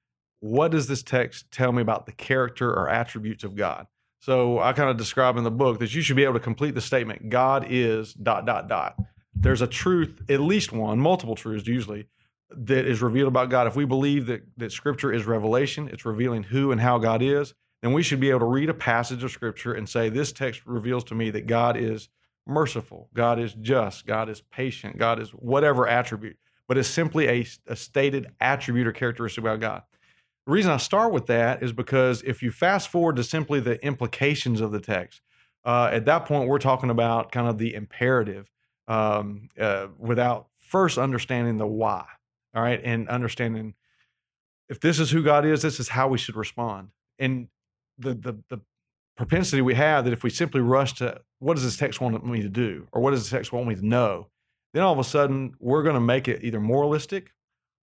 "What 0.40 0.70
does 0.70 0.86
this 0.86 1.02
text 1.02 1.50
tell 1.50 1.72
me 1.72 1.82
about 1.82 2.06
the 2.06 2.12
character 2.12 2.70
or 2.70 2.88
attributes 2.88 3.44
of 3.44 3.56
God?" 3.56 3.86
So 4.20 4.58
I 4.58 4.72
kind 4.72 4.88
of 4.88 4.96
describe 4.96 5.36
in 5.36 5.44
the 5.44 5.50
book 5.50 5.78
that 5.80 5.94
you 5.94 6.02
should 6.02 6.16
be 6.16 6.24
able 6.24 6.34
to 6.34 6.40
complete 6.40 6.74
the 6.74 6.80
statement, 6.80 7.28
"God 7.30 7.66
is 7.68 8.14
dot 8.14 8.46
dot 8.46 8.68
dot." 8.68 8.96
There's 9.34 9.62
a 9.62 9.66
truth, 9.66 10.22
at 10.30 10.40
least 10.40 10.72
one, 10.72 11.00
multiple 11.00 11.34
truths 11.34 11.66
usually, 11.66 12.06
that 12.50 12.86
is 12.86 13.02
revealed 13.02 13.28
about 13.28 13.50
God. 13.50 13.66
If 13.66 13.76
we 13.76 13.84
believe 13.84 14.26
that 14.26 14.42
that 14.56 14.72
Scripture 14.72 15.12
is 15.12 15.26
revelation, 15.26 15.88
it's 15.88 16.04
revealing 16.04 16.44
who 16.44 16.70
and 16.72 16.80
how 16.80 16.98
God 16.98 17.20
is, 17.20 17.54
then 17.84 17.92
we 17.92 18.02
should 18.02 18.20
be 18.20 18.30
able 18.30 18.40
to 18.40 18.46
read 18.46 18.70
a 18.70 18.74
passage 18.74 19.22
of 19.22 19.30
Scripture 19.30 19.74
and 19.74 19.88
say, 19.88 20.08
"This 20.08 20.32
text 20.32 20.62
reveals 20.64 21.04
to 21.04 21.14
me 21.14 21.30
that 21.30 21.46
God 21.46 21.76
is 21.76 22.08
merciful, 22.46 23.10
God 23.14 23.38
is 23.38 23.52
just, 23.54 24.06
God 24.06 24.28
is 24.30 24.40
patient, 24.40 24.96
God 24.96 25.20
is 25.20 25.30
whatever 25.30 25.86
attribute." 25.86 26.38
But 26.66 26.78
it's 26.78 26.88
simply 26.88 27.28
a, 27.28 27.46
a 27.66 27.76
stated 27.76 28.28
attribute 28.40 28.86
or 28.86 28.92
characteristic 28.92 29.44
about 29.44 29.60
God. 29.60 29.82
The 30.46 30.52
reason 30.52 30.72
I 30.72 30.78
start 30.78 31.12
with 31.12 31.26
that 31.26 31.62
is 31.62 31.72
because 31.72 32.22
if 32.22 32.42
you 32.42 32.50
fast 32.50 32.88
forward 32.88 33.16
to 33.16 33.24
simply 33.24 33.60
the 33.60 33.82
implications 33.84 34.60
of 34.60 34.72
the 34.72 34.80
text, 34.80 35.20
uh, 35.64 35.90
at 35.92 36.06
that 36.06 36.26
point 36.26 36.48
we're 36.48 36.58
talking 36.58 36.90
about 36.90 37.32
kind 37.32 37.48
of 37.48 37.58
the 37.58 37.74
imperative 37.74 38.50
um, 38.88 39.48
uh, 39.58 39.88
without 39.98 40.48
first 40.58 40.98
understanding 40.98 41.58
the 41.58 41.66
why. 41.66 42.04
All 42.54 42.62
right, 42.62 42.80
and 42.82 43.08
understanding 43.08 43.74
if 44.68 44.80
this 44.80 44.98
is 44.98 45.10
who 45.10 45.22
God 45.22 45.44
is, 45.44 45.62
this 45.62 45.80
is 45.80 45.90
how 45.90 46.08
we 46.08 46.18
should 46.18 46.36
respond. 46.36 46.88
And 47.18 47.48
the 47.98 48.14
the 48.14 48.38
the 48.48 48.60
propensity 49.16 49.62
we 49.62 49.74
have 49.74 50.04
that 50.04 50.12
if 50.12 50.24
we 50.24 50.30
simply 50.30 50.60
rush 50.60 50.94
to 50.94 51.20
what 51.38 51.54
does 51.54 51.64
this 51.64 51.76
text 51.76 52.00
want 52.00 52.24
me 52.26 52.42
to 52.42 52.48
do, 52.48 52.86
or 52.92 53.00
what 53.00 53.12
does 53.12 53.20
this 53.20 53.30
text 53.30 53.52
want 53.52 53.68
me 53.68 53.74
to 53.74 53.86
know, 53.86 54.28
then 54.72 54.82
all 54.82 54.92
of 54.92 54.98
a 54.98 55.04
sudden 55.04 55.54
we're 55.60 55.82
going 55.82 55.94
to 55.94 56.00
make 56.00 56.26
it 56.26 56.42
either 56.42 56.60
moralistic 56.60 57.32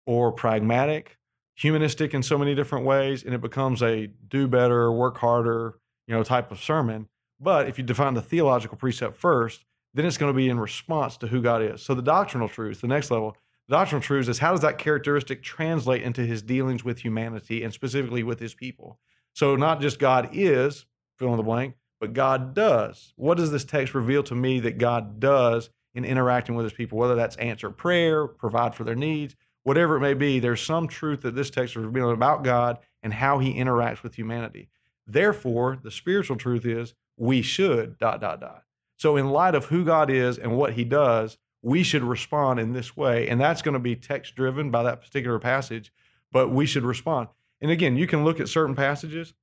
or 0.05 0.31
pragmatic, 0.31 1.17
humanistic 1.55 2.13
in 2.13 2.23
so 2.23 2.37
many 2.37 2.55
different 2.55 2.85
ways, 2.85 3.23
and 3.23 3.33
it 3.33 3.41
becomes 3.41 3.81
a 3.81 4.07
do 4.27 4.47
better, 4.47 4.91
work 4.91 5.17
harder, 5.17 5.75
you 6.07 6.13
know, 6.13 6.23
type 6.23 6.51
of 6.51 6.59
sermon. 6.59 7.07
But 7.39 7.67
if 7.67 7.77
you 7.77 7.83
define 7.83 8.13
the 8.13 8.21
theological 8.21 8.77
precept 8.77 9.15
first, 9.15 9.63
then 9.93 10.05
it's 10.05 10.17
going 10.17 10.31
to 10.31 10.37
be 10.37 10.49
in 10.49 10.59
response 10.59 11.17
to 11.17 11.27
who 11.27 11.41
God 11.41 11.61
is. 11.61 11.81
So 11.81 11.93
the 11.93 12.01
doctrinal 12.01 12.49
truths, 12.49 12.81
the 12.81 12.87
next 12.87 13.11
level, 13.11 13.35
the 13.67 13.75
doctrinal 13.75 14.01
truths 14.01 14.27
is 14.27 14.39
how 14.39 14.51
does 14.51 14.61
that 14.61 14.77
characteristic 14.77 15.43
translate 15.43 16.01
into 16.01 16.25
his 16.25 16.41
dealings 16.41 16.83
with 16.83 16.99
humanity 16.99 17.63
and 17.63 17.73
specifically 17.73 18.23
with 18.23 18.39
his 18.39 18.53
people? 18.53 18.99
So 19.33 19.55
not 19.55 19.81
just 19.81 19.99
God 19.99 20.29
is, 20.33 20.85
fill 21.17 21.31
in 21.31 21.37
the 21.37 21.43
blank, 21.43 21.75
but 21.99 22.13
God 22.13 22.53
does. 22.53 23.13
What 23.15 23.37
does 23.37 23.51
this 23.51 23.63
text 23.63 23.93
reveal 23.93 24.23
to 24.23 24.35
me 24.35 24.59
that 24.61 24.77
God 24.77 25.19
does 25.19 25.69
in 25.93 26.03
interacting 26.03 26.55
with 26.55 26.65
his 26.65 26.73
people? 26.73 26.97
Whether 26.97 27.15
that's 27.15 27.35
answer 27.37 27.69
prayer, 27.69 28.27
provide 28.27 28.75
for 28.75 28.83
their 28.83 28.95
needs, 28.95 29.35
whatever 29.63 29.97
it 29.97 30.01
may 30.01 30.13
be, 30.13 30.39
there's 30.39 30.61
some 30.61 30.87
truth 30.87 31.21
that 31.21 31.35
this 31.35 31.49
text 31.49 31.75
is 31.75 31.83
revealing 31.83 32.13
about 32.13 32.43
God 32.43 32.79
and 33.03 33.13
how 33.13 33.39
he 33.39 33.53
interacts 33.53 34.03
with 34.03 34.15
humanity. 34.15 34.69
Therefore, 35.05 35.77
the 35.81 35.91
spiritual 35.91 36.37
truth 36.37 36.65
is 36.65 36.93
we 37.17 37.41
should 37.41 37.97
dot 37.97 38.21
dot 38.21 38.41
dot. 38.41 38.63
So 38.97 39.17
in 39.17 39.29
light 39.29 39.55
of 39.55 39.65
who 39.65 39.83
God 39.83 40.09
is 40.09 40.37
and 40.37 40.57
what 40.57 40.73
he 40.73 40.83
does, 40.83 41.37
we 41.61 41.83
should 41.83 42.03
respond 42.03 42.59
in 42.59 42.73
this 42.73 42.97
way. 42.97 43.27
And 43.27 43.39
that's 43.39 43.61
going 43.61 43.73
to 43.73 43.79
be 43.79 43.95
text 43.95 44.35
driven 44.35 44.71
by 44.71 44.83
that 44.83 45.01
particular 45.01 45.37
passage, 45.39 45.91
but 46.31 46.49
we 46.49 46.65
should 46.65 46.83
respond. 46.83 47.27
And 47.61 47.71
again, 47.71 47.95
you 47.95 48.07
can 48.07 48.23
look 48.23 48.39
at 48.39 48.49
certain 48.49 48.75
passages 48.75 49.33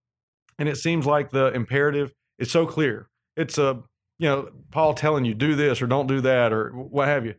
and 0.58 0.68
it 0.68 0.76
seems 0.76 1.06
like 1.06 1.30
the 1.30 1.52
imperative 1.52 2.12
is 2.38 2.50
so 2.50 2.66
clear. 2.66 3.08
It's 3.36 3.58
a 3.58 3.82
you 4.18 4.28
know, 4.28 4.50
Paul 4.70 4.94
telling 4.94 5.24
you 5.24 5.34
do 5.34 5.54
this 5.54 5.80
or 5.80 5.86
don't 5.86 6.08
do 6.08 6.20
that 6.22 6.52
or 6.52 6.70
what 6.70 7.08
have 7.08 7.24
you. 7.24 7.34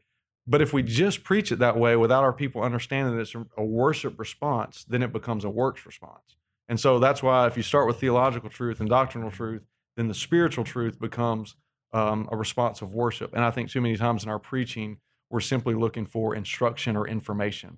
But 0.48 0.62
if 0.62 0.74
we 0.74 0.82
just 0.82 1.24
preach 1.24 1.52
it 1.52 1.60
that 1.60 1.78
way 1.78 1.96
without 1.96 2.24
our 2.24 2.34
people 2.34 2.64
understanding 2.64 3.16
that 3.16 3.22
it's 3.22 3.36
a 3.58 3.64
worship 3.64 4.18
response, 4.18 4.86
then 4.88 5.04
it 5.04 5.14
becomes 5.14 5.44
a 5.44 5.50
works 5.50 5.86
response. 5.86 6.38
And 6.70 6.80
so 6.80 7.00
that's 7.00 7.22
why 7.22 7.48
if 7.48 7.58
you 7.58 7.64
start 7.64 7.86
with 7.86 8.00
theological 8.00 8.50
truth 8.50 8.80
and 8.80 8.90
doctrinal 8.90 9.30
truth, 9.30 9.64
then 9.98 10.08
the 10.08 10.14
spiritual 10.14 10.64
truth 10.64 11.00
becomes 11.00 11.56
um, 11.94 12.30
a 12.32 12.38
response 12.38 12.82
of 12.82 12.94
worship. 12.94 13.34
And 13.34 13.44
I 13.44 13.52
think 13.52 13.70
too 13.70 13.82
many 13.82 13.98
times 13.98 14.24
in 14.24 14.30
our 14.30 14.40
preaching, 14.40 14.98
we're 15.30 15.40
simply 15.40 15.76
looking 15.76 16.06
for 16.06 16.36
instruction 16.36 16.96
or 16.96 17.08
information. 17.08 17.78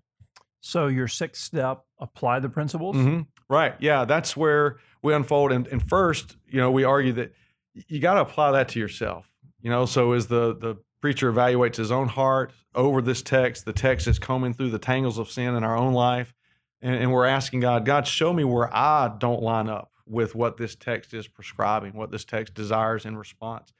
So 0.61 0.87
your 0.87 1.07
sixth 1.07 1.43
step, 1.43 1.83
apply 1.99 2.39
the 2.39 2.49
principles. 2.49 2.95
Mm-hmm. 2.95 3.21
Right. 3.49 3.75
Yeah, 3.79 4.05
that's 4.05 4.37
where 4.37 4.77
we 5.03 5.13
unfold. 5.13 5.51
And, 5.51 5.67
and 5.67 5.87
first, 5.87 6.37
you 6.47 6.59
know, 6.59 6.71
we 6.71 6.83
argue 6.83 7.13
that 7.13 7.33
you 7.73 7.99
got 7.99 8.13
to 8.13 8.21
apply 8.21 8.51
that 8.51 8.69
to 8.69 8.79
yourself. 8.79 9.29
You 9.61 9.69
know, 9.69 9.85
so 9.85 10.13
as 10.13 10.27
the 10.27 10.55
the 10.55 10.77
preacher 11.01 11.31
evaluates 11.31 11.75
his 11.75 11.91
own 11.91 12.07
heart 12.07 12.53
over 12.75 13.01
this 13.01 13.21
text, 13.21 13.65
the 13.65 13.73
text 13.73 14.07
is 14.07 14.19
combing 14.19 14.53
through 14.53 14.69
the 14.69 14.79
tangles 14.79 15.17
of 15.17 15.29
sin 15.29 15.55
in 15.55 15.63
our 15.63 15.75
own 15.75 15.93
life, 15.93 16.33
and, 16.81 16.95
and 16.95 17.11
we're 17.11 17.25
asking 17.25 17.59
God, 17.59 17.85
God, 17.85 18.07
show 18.07 18.31
me 18.31 18.43
where 18.43 18.73
I 18.75 19.11
don't 19.17 19.41
line 19.41 19.67
up 19.67 19.91
with 20.05 20.35
what 20.35 20.57
this 20.57 20.75
text 20.75 21.13
is 21.13 21.27
prescribing, 21.27 21.93
what 21.93 22.11
this 22.11 22.25
text 22.25 22.53
desires 22.53 23.05
in 23.05 23.17
response. 23.17 23.73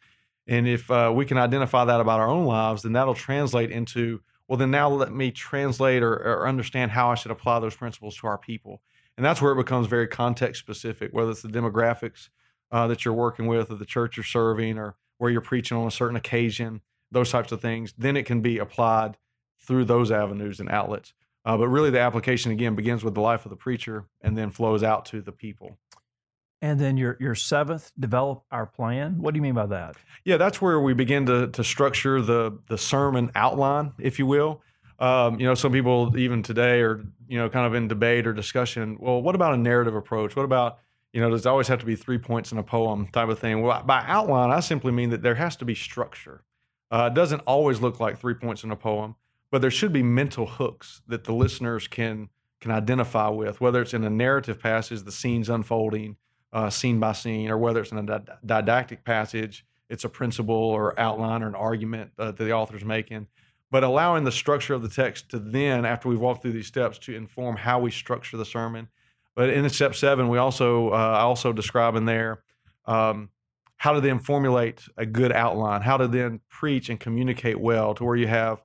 And 0.47 0.67
if 0.67 0.89
uh, 0.89 1.11
we 1.15 1.25
can 1.25 1.37
identify 1.37 1.85
that 1.85 1.99
about 1.99 2.19
our 2.19 2.29
own 2.29 2.45
lives, 2.45 2.81
then 2.81 2.93
that'll 2.93 3.13
translate 3.13 3.69
into, 3.69 4.21
well, 4.51 4.57
then 4.57 4.69
now 4.69 4.89
let 4.89 5.13
me 5.13 5.31
translate 5.31 6.03
or, 6.03 6.11
or 6.11 6.45
understand 6.45 6.91
how 6.91 7.09
I 7.09 7.15
should 7.15 7.31
apply 7.31 7.61
those 7.61 7.73
principles 7.73 8.17
to 8.17 8.27
our 8.27 8.37
people. 8.37 8.81
And 9.15 9.25
that's 9.25 9.41
where 9.41 9.53
it 9.53 9.55
becomes 9.55 9.87
very 9.87 10.09
context 10.09 10.59
specific, 10.59 11.13
whether 11.13 11.31
it's 11.31 11.41
the 11.41 11.47
demographics 11.47 12.27
uh, 12.69 12.85
that 12.87 13.05
you're 13.05 13.13
working 13.13 13.47
with 13.47 13.71
or 13.71 13.75
the 13.75 13.85
church 13.85 14.17
you're 14.17 14.25
serving 14.25 14.77
or 14.77 14.97
where 15.19 15.31
you're 15.31 15.39
preaching 15.39 15.77
on 15.77 15.87
a 15.87 15.91
certain 15.91 16.17
occasion, 16.17 16.81
those 17.11 17.31
types 17.31 17.53
of 17.53 17.61
things. 17.61 17.93
Then 17.97 18.17
it 18.17 18.25
can 18.25 18.41
be 18.41 18.57
applied 18.57 19.15
through 19.57 19.85
those 19.85 20.11
avenues 20.11 20.59
and 20.59 20.69
outlets. 20.69 21.13
Uh, 21.45 21.55
but 21.55 21.69
really, 21.69 21.89
the 21.89 22.01
application 22.01 22.51
again 22.51 22.75
begins 22.75 23.05
with 23.05 23.13
the 23.13 23.21
life 23.21 23.45
of 23.45 23.51
the 23.51 23.55
preacher 23.55 24.03
and 24.19 24.37
then 24.37 24.51
flows 24.51 24.83
out 24.83 25.05
to 25.05 25.21
the 25.21 25.31
people. 25.31 25.77
And 26.61 26.79
then 26.79 26.95
your 26.95 27.17
your 27.19 27.33
seventh, 27.35 27.91
develop 27.99 28.43
our 28.51 28.67
plan. 28.67 29.19
What 29.19 29.33
do 29.33 29.37
you 29.39 29.41
mean 29.41 29.55
by 29.55 29.65
that? 29.67 29.95
Yeah, 30.25 30.37
that's 30.37 30.61
where 30.61 30.79
we 30.79 30.93
begin 30.93 31.25
to 31.25 31.47
to 31.47 31.63
structure 31.63 32.21
the 32.21 32.59
the 32.67 32.77
sermon 32.77 33.31
outline, 33.35 33.93
if 33.97 34.19
you 34.19 34.25
will. 34.25 34.61
Um, 34.99 35.39
you 35.39 35.47
know, 35.47 35.55
some 35.55 35.71
people 35.71 36.15
even 36.17 36.43
today 36.43 36.81
are 36.81 37.03
you 37.27 37.39
know 37.39 37.49
kind 37.49 37.65
of 37.65 37.73
in 37.73 37.87
debate 37.87 38.27
or 38.27 38.33
discussion. 38.33 38.97
Well, 38.99 39.21
what 39.21 39.33
about 39.33 39.55
a 39.55 39.57
narrative 39.57 39.95
approach? 39.95 40.35
What 40.35 40.45
about 40.45 40.77
you 41.13 41.19
know, 41.19 41.29
does 41.29 41.45
it 41.45 41.49
always 41.49 41.67
have 41.67 41.79
to 41.79 41.85
be 41.85 41.95
three 41.95 42.17
points 42.17 42.51
in 42.51 42.57
a 42.57 42.63
poem 42.63 43.07
type 43.07 43.29
of 43.29 43.39
thing? 43.39 43.61
Well, 43.61 43.83
by 43.83 44.03
outline, 44.07 44.49
I 44.49 44.61
simply 44.61 44.91
mean 44.91 45.09
that 45.09 45.21
there 45.21 45.35
has 45.35 45.55
to 45.57 45.65
be 45.65 45.75
structure. 45.75 46.43
Uh, 46.89 47.09
it 47.11 47.15
doesn't 47.15 47.41
always 47.41 47.81
look 47.81 47.99
like 47.99 48.17
three 48.17 48.33
points 48.33 48.63
in 48.63 48.71
a 48.71 48.75
poem, 48.75 49.15
but 49.49 49.61
there 49.61 49.71
should 49.71 49.93
be 49.93 50.03
mental 50.03 50.45
hooks 50.45 51.01
that 51.07 51.23
the 51.23 51.33
listeners 51.33 51.87
can 51.87 52.29
can 52.59 52.71
identify 52.71 53.27
with, 53.27 53.59
whether 53.59 53.81
it's 53.81 53.95
in 53.95 54.03
a 54.03 54.09
narrative 54.09 54.59
passage, 54.59 55.01
the 55.01 55.11
scenes 55.11 55.49
unfolding, 55.49 56.15
uh, 56.53 56.69
scene 56.69 56.99
by 56.99 57.13
scene, 57.13 57.49
or 57.49 57.57
whether 57.57 57.81
it's 57.81 57.91
in 57.91 58.09
a 58.09 58.23
didactic 58.45 59.03
passage, 59.03 59.65
it's 59.89 60.03
a 60.03 60.09
principle 60.09 60.55
or 60.55 60.97
outline 60.99 61.43
or 61.43 61.47
an 61.47 61.55
argument 61.55 62.11
uh, 62.17 62.31
that 62.31 62.37
the 62.37 62.51
author's 62.51 62.85
making. 62.85 63.27
But 63.69 63.83
allowing 63.83 64.25
the 64.25 64.31
structure 64.31 64.73
of 64.73 64.81
the 64.81 64.89
text 64.89 65.29
to 65.29 65.39
then, 65.39 65.85
after 65.85 66.09
we've 66.09 66.19
walked 66.19 66.41
through 66.41 66.51
these 66.51 66.67
steps, 66.67 66.97
to 66.99 67.15
inform 67.15 67.55
how 67.55 67.79
we 67.79 67.91
structure 67.91 68.37
the 68.37 68.45
sermon. 68.45 68.89
But 69.33 69.49
in 69.49 69.67
step 69.69 69.95
seven, 69.95 70.27
we 70.27 70.37
also 70.37 70.89
uh, 70.89 71.17
also 71.21 71.53
describe 71.53 71.95
in 71.95 72.05
there 72.05 72.43
um, 72.85 73.29
how 73.77 73.93
to 73.93 74.01
then 74.01 74.19
formulate 74.19 74.85
a 74.97 75.05
good 75.05 75.31
outline, 75.31 75.81
how 75.81 75.97
to 75.97 76.07
then 76.07 76.41
preach 76.49 76.89
and 76.89 76.99
communicate 76.99 77.59
well, 77.59 77.93
to 77.95 78.03
where 78.03 78.17
you 78.17 78.27
have 78.27 78.61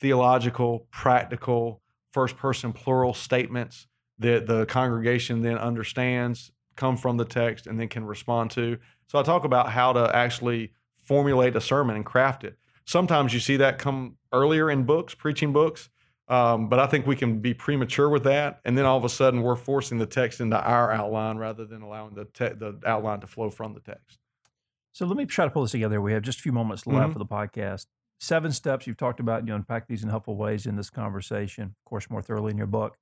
theological, 0.00 0.86
practical, 0.90 1.80
first 2.12 2.36
person 2.36 2.72
plural 2.72 3.14
statements 3.14 3.86
that 4.18 4.46
the 4.46 4.66
congregation 4.66 5.42
then 5.42 5.56
understands 5.56 6.50
come 6.78 6.96
from 6.96 7.18
the 7.18 7.26
text 7.26 7.66
and 7.66 7.78
then 7.78 7.88
can 7.88 8.06
respond 8.06 8.50
to. 8.52 8.78
So 9.08 9.18
I 9.18 9.22
talk 9.22 9.44
about 9.44 9.68
how 9.70 9.92
to 9.92 10.16
actually 10.16 10.72
formulate 10.96 11.56
a 11.56 11.60
sermon 11.60 11.96
and 11.96 12.06
craft 12.06 12.44
it. 12.44 12.56
Sometimes 12.86 13.34
you 13.34 13.40
see 13.40 13.58
that 13.58 13.78
come 13.78 14.16
earlier 14.32 14.70
in 14.70 14.84
books, 14.84 15.14
preaching 15.14 15.52
books. 15.52 15.90
Um, 16.28 16.68
but 16.68 16.78
I 16.78 16.86
think 16.86 17.06
we 17.06 17.16
can 17.16 17.40
be 17.40 17.54
premature 17.54 18.10
with 18.10 18.24
that, 18.24 18.60
and 18.66 18.76
then 18.76 18.84
all 18.84 18.98
of 18.98 19.04
a 19.04 19.08
sudden 19.08 19.40
we're 19.40 19.56
forcing 19.56 19.96
the 19.96 20.04
text 20.04 20.42
into 20.42 20.60
our 20.60 20.92
outline 20.92 21.38
rather 21.38 21.64
than 21.64 21.80
allowing 21.80 22.14
the 22.14 22.26
te- 22.26 22.54
the 22.54 22.78
outline 22.84 23.20
to 23.20 23.26
flow 23.26 23.48
from 23.48 23.72
the 23.72 23.80
text. 23.80 24.18
So 24.92 25.06
let 25.06 25.16
me 25.16 25.24
try 25.24 25.46
to 25.46 25.50
pull 25.50 25.62
this 25.62 25.70
together. 25.70 26.02
We 26.02 26.12
have 26.12 26.22
just 26.22 26.40
a 26.40 26.42
few 26.42 26.52
moments 26.52 26.86
left 26.86 26.98
mm-hmm. 26.98 27.12
for 27.12 27.18
the 27.18 27.24
podcast. 27.24 27.86
Seven 28.20 28.52
steps 28.52 28.86
you've 28.86 28.98
talked 28.98 29.20
about. 29.20 29.46
You 29.46 29.54
unpack 29.54 29.86
these 29.88 30.02
in 30.02 30.10
helpful 30.10 30.36
ways 30.36 30.66
in 30.66 30.76
this 30.76 30.90
conversation. 30.90 31.64
Of 31.64 31.88
course, 31.88 32.10
more 32.10 32.20
thoroughly 32.20 32.50
in 32.50 32.58
your 32.58 32.66
book. 32.66 32.98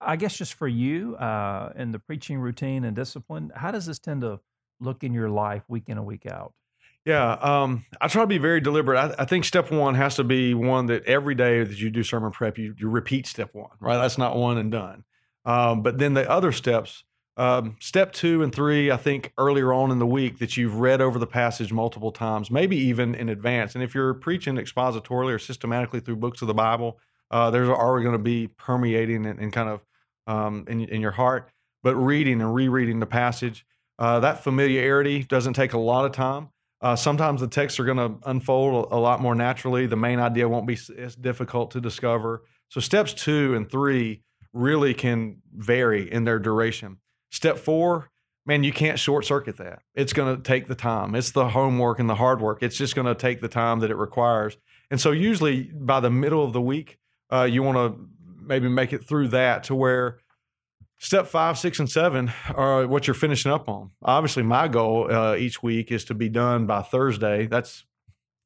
I 0.00 0.16
guess 0.16 0.36
just 0.36 0.54
for 0.54 0.68
you 0.68 1.16
uh, 1.16 1.72
in 1.76 1.92
the 1.92 1.98
preaching 1.98 2.38
routine 2.38 2.84
and 2.84 2.94
discipline, 2.94 3.50
how 3.54 3.70
does 3.70 3.86
this 3.86 3.98
tend 3.98 4.20
to 4.22 4.40
look 4.80 5.04
in 5.04 5.12
your 5.12 5.30
life 5.30 5.62
week 5.68 5.84
in 5.88 5.98
and 5.98 6.06
week 6.06 6.26
out? 6.26 6.52
Yeah, 7.04 7.32
um, 7.32 7.84
I 8.00 8.08
try 8.08 8.22
to 8.22 8.26
be 8.26 8.38
very 8.38 8.60
deliberate. 8.60 8.98
I, 8.98 9.22
I, 9.22 9.24
think 9.26 9.44
step 9.44 9.70
one 9.70 9.94
has 9.94 10.16
to 10.16 10.24
be 10.24 10.54
one 10.54 10.86
that 10.86 11.04
every 11.04 11.34
day 11.34 11.62
that 11.62 11.78
you 11.78 11.90
do 11.90 12.02
sermon 12.02 12.30
prep, 12.30 12.56
you, 12.56 12.74
you 12.78 12.88
repeat 12.88 13.26
step 13.26 13.50
one, 13.52 13.68
right? 13.78 13.98
That's 13.98 14.16
not 14.16 14.36
one 14.36 14.56
and 14.56 14.72
done. 14.72 15.04
Um, 15.44 15.82
but 15.82 15.98
then 15.98 16.14
the 16.14 16.28
other 16.30 16.50
steps, 16.50 17.04
um, 17.36 17.76
step 17.78 18.12
two 18.12 18.42
and 18.42 18.54
three, 18.54 18.90
I 18.90 18.96
think 18.96 19.34
earlier 19.36 19.70
on 19.70 19.90
in 19.90 19.98
the 19.98 20.06
week 20.06 20.38
that 20.38 20.56
you've 20.56 20.76
read 20.76 21.02
over 21.02 21.18
the 21.18 21.26
passage 21.26 21.74
multiple 21.74 22.10
times, 22.10 22.50
maybe 22.50 22.76
even 22.76 23.14
in 23.14 23.28
advance. 23.28 23.74
And 23.74 23.84
if 23.84 23.94
you're 23.94 24.14
preaching 24.14 24.56
expositorily 24.56 25.34
or 25.34 25.38
systematically 25.38 26.00
through 26.00 26.16
books 26.16 26.40
of 26.40 26.48
the 26.48 26.54
Bible, 26.54 26.98
uh, 27.30 27.50
there's 27.50 27.68
already 27.68 28.04
going 28.04 28.16
to 28.16 28.22
be 28.22 28.48
permeating 28.48 29.26
and, 29.26 29.38
and 29.38 29.52
kind 29.52 29.68
of 29.68 29.80
um, 30.26 30.64
in, 30.68 30.80
in 30.80 31.00
your 31.00 31.10
heart. 31.10 31.50
But 31.82 31.96
reading 31.96 32.40
and 32.40 32.54
rereading 32.54 33.00
the 33.00 33.06
passage, 33.06 33.66
uh, 33.98 34.20
that 34.20 34.42
familiarity 34.42 35.22
doesn't 35.24 35.54
take 35.54 35.72
a 35.72 35.78
lot 35.78 36.04
of 36.04 36.12
time. 36.12 36.48
Uh, 36.80 36.96
sometimes 36.96 37.40
the 37.40 37.48
texts 37.48 37.80
are 37.80 37.84
going 37.84 37.96
to 37.96 38.18
unfold 38.28 38.90
a, 38.90 38.96
a, 38.96 38.98
lot 38.98 39.20
more 39.20 39.34
naturally. 39.34 39.86
The 39.86 39.96
main 39.96 40.20
idea 40.20 40.48
won't 40.48 40.66
be 40.66 40.78
as 40.98 41.16
difficult 41.16 41.70
to 41.72 41.80
discover. 41.80 42.42
So 42.68 42.80
steps 42.80 43.14
two 43.14 43.54
and 43.54 43.70
three 43.70 44.22
really 44.52 44.94
can 44.94 45.38
vary 45.54 46.10
in 46.12 46.24
their 46.24 46.38
duration. 46.38 46.98
Step 47.30 47.58
four, 47.58 48.10
man, 48.46 48.64
you 48.64 48.72
can't 48.72 48.98
short 48.98 49.24
circuit 49.24 49.56
that. 49.58 49.80
It's 49.94 50.12
going 50.12 50.36
to 50.36 50.42
take 50.42 50.68
the 50.68 50.74
time. 50.74 51.14
It's 51.14 51.30
the 51.30 51.48
homework 51.48 51.98
and 51.98 52.08
the 52.08 52.14
hard 52.14 52.40
work. 52.40 52.62
It's 52.62 52.76
just 52.76 52.94
going 52.94 53.06
to 53.06 53.14
take 53.14 53.40
the 53.40 53.48
time 53.48 53.80
that 53.80 53.90
it 53.90 53.96
requires. 53.96 54.56
And 54.90 55.00
so 55.00 55.10
usually 55.10 55.62
by 55.62 56.00
the 56.00 56.10
middle 56.10 56.44
of 56.44 56.52
the 56.52 56.60
week, 56.60 56.98
uh, 57.34 57.44
you 57.44 57.62
want 57.62 57.76
to 57.76 58.08
maybe 58.46 58.68
make 58.68 58.92
it 58.92 59.06
through 59.06 59.28
that 59.28 59.64
to 59.64 59.74
where 59.74 60.18
step 60.98 61.26
five, 61.26 61.58
six, 61.58 61.78
and 61.78 61.90
seven 61.90 62.32
are 62.54 62.86
what 62.86 63.06
you're 63.06 63.14
finishing 63.14 63.50
up 63.50 63.68
on. 63.68 63.90
Obviously, 64.02 64.42
my 64.42 64.68
goal 64.68 65.12
uh, 65.12 65.34
each 65.36 65.62
week 65.62 65.90
is 65.90 66.04
to 66.04 66.14
be 66.14 66.28
done 66.28 66.66
by 66.66 66.82
Thursday. 66.82 67.46
That's 67.46 67.84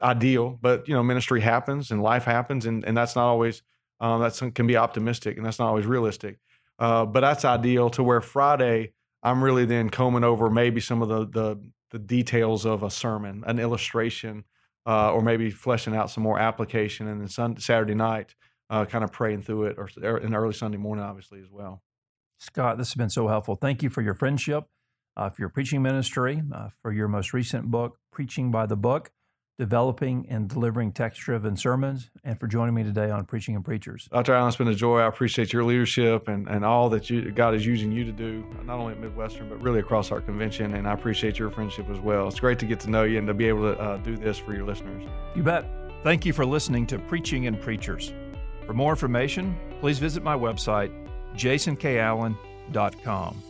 ideal, 0.01 0.59
but 0.61 0.89
you 0.89 0.95
know, 0.95 1.03
ministry 1.03 1.41
happens 1.41 1.91
and 1.91 2.03
life 2.03 2.25
happens, 2.25 2.67
and 2.67 2.85
and 2.85 2.97
that's 2.97 3.17
not 3.17 3.27
always 3.27 3.63
um, 4.01 4.21
that 4.23 4.55
can 4.55 4.67
be 4.67 4.77
optimistic, 4.77 5.37
and 5.37 5.45
that's 5.45 5.59
not 5.59 5.69
always 5.69 5.87
realistic. 5.87 6.39
Uh, 6.79 7.05
but 7.05 7.21
that's 7.21 7.45
ideal 7.45 7.91
to 7.91 8.03
where 8.03 8.21
Friday 8.21 8.93
I'm 9.23 9.43
really 9.43 9.65
then 9.65 9.91
combing 9.91 10.25
over 10.25 10.49
maybe 10.49 10.81
some 10.81 11.03
of 11.03 11.09
the 11.09 11.27
the, 11.27 11.71
the 11.91 11.99
details 11.99 12.65
of 12.65 12.83
a 12.83 12.91
sermon, 12.91 13.43
an 13.47 13.59
illustration, 13.59 14.45
uh, 14.87 15.13
or 15.13 15.23
maybe 15.23 15.51
fleshing 15.51 15.97
out 15.97 16.11
some 16.11 16.23
more 16.23 16.39
application, 16.39 17.09
and 17.09 17.21
then 17.21 17.29
Sunday, 17.29 17.61
Saturday 17.61 17.95
night, 17.95 18.35
uh, 18.71 18.85
kind 18.85 19.05
of 19.05 19.13
praying 19.13 19.43
through 19.43 19.67
it, 19.67 19.77
or, 19.79 19.89
or 20.03 20.19
in 20.19 20.35
early 20.35 20.55
Sunday 20.55 20.79
morning, 20.79 21.05
obviously 21.05 21.41
as 21.41 21.51
well. 21.51 21.83
Scott, 22.39 22.79
this 22.79 22.89
has 22.89 22.95
been 22.95 23.11
so 23.11 23.29
helpful. 23.29 23.57
Thank 23.57 23.83
you 23.83 23.91
for 23.91 24.03
your 24.03 24.15
friendship, 24.15 24.65
uh, 25.17 25.29
for 25.31 25.43
your 25.43 25.49
preaching 25.49 25.83
ministry, 25.83 26.43
uh, 26.55 26.69
for 26.83 26.93
your 26.93 27.09
most 27.09 27.33
recent 27.33 27.71
book, 27.71 27.99
Preaching 28.13 28.51
by 28.51 28.67
the 28.67 28.77
Book, 28.77 29.11
developing 29.59 30.25
and 30.31 30.49
delivering 30.49 30.93
text 30.93 31.21
driven 31.21 31.57
sermons, 31.57 32.11
and 32.23 32.39
for 32.39 32.47
joining 32.47 32.75
me 32.75 32.85
today 32.85 33.11
on 33.11 33.25
Preaching 33.25 33.57
and 33.57 33.65
Preachers. 33.65 34.09
Dr. 34.13 34.35
Allen, 34.35 34.49
it's 34.49 34.57
been 34.57 34.69
a 34.69 34.75
joy. 34.75 35.01
I 35.01 35.09
appreciate 35.09 35.53
your 35.53 35.65
leadership 35.65 36.29
and, 36.29 36.47
and 36.47 36.65
all 36.65 36.89
that 36.91 37.11
you, 37.11 37.33
God 37.33 37.55
is 37.55 37.67
using 37.67 37.91
you 37.91 38.05
to 38.05 38.13
do, 38.13 38.47
not 38.65 38.79
only 38.79 38.93
at 38.93 39.01
Midwestern, 39.01 39.49
but 39.49 39.61
really 39.61 39.81
across 39.81 40.13
our 40.13 40.21
convention. 40.21 40.75
And 40.75 40.87
I 40.87 40.93
appreciate 40.93 41.41
your 41.41 41.51
friendship 41.51 41.91
as 41.91 41.99
well. 41.99 42.29
It's 42.29 42.39
great 42.39 42.61
to 42.61 42.67
get 42.67 42.79
to 42.81 42.91
know 42.91 43.03
you 43.03 43.19
and 43.19 43.27
to 43.27 43.35
be 43.35 43.47
able 43.49 43.75
to 43.75 43.81
uh, 43.81 43.97
do 43.97 44.17
this 44.17 44.39
for 44.39 44.55
your 44.55 44.65
listeners. 44.65 45.09
You 45.35 45.43
bet. 45.43 45.67
Thank 46.05 46.25
you 46.25 46.33
for 46.33 46.47
listening 46.47 46.87
to 46.87 46.99
Preaching 47.01 47.49
and 47.49 47.61
Preachers. 47.61 48.13
For 48.69 48.75
more 48.75 48.93
information, 48.93 49.57
please 49.81 49.99
visit 49.99 50.23
my 50.23 50.37
website, 50.37 50.93
jasonkallen.com. 51.35 53.43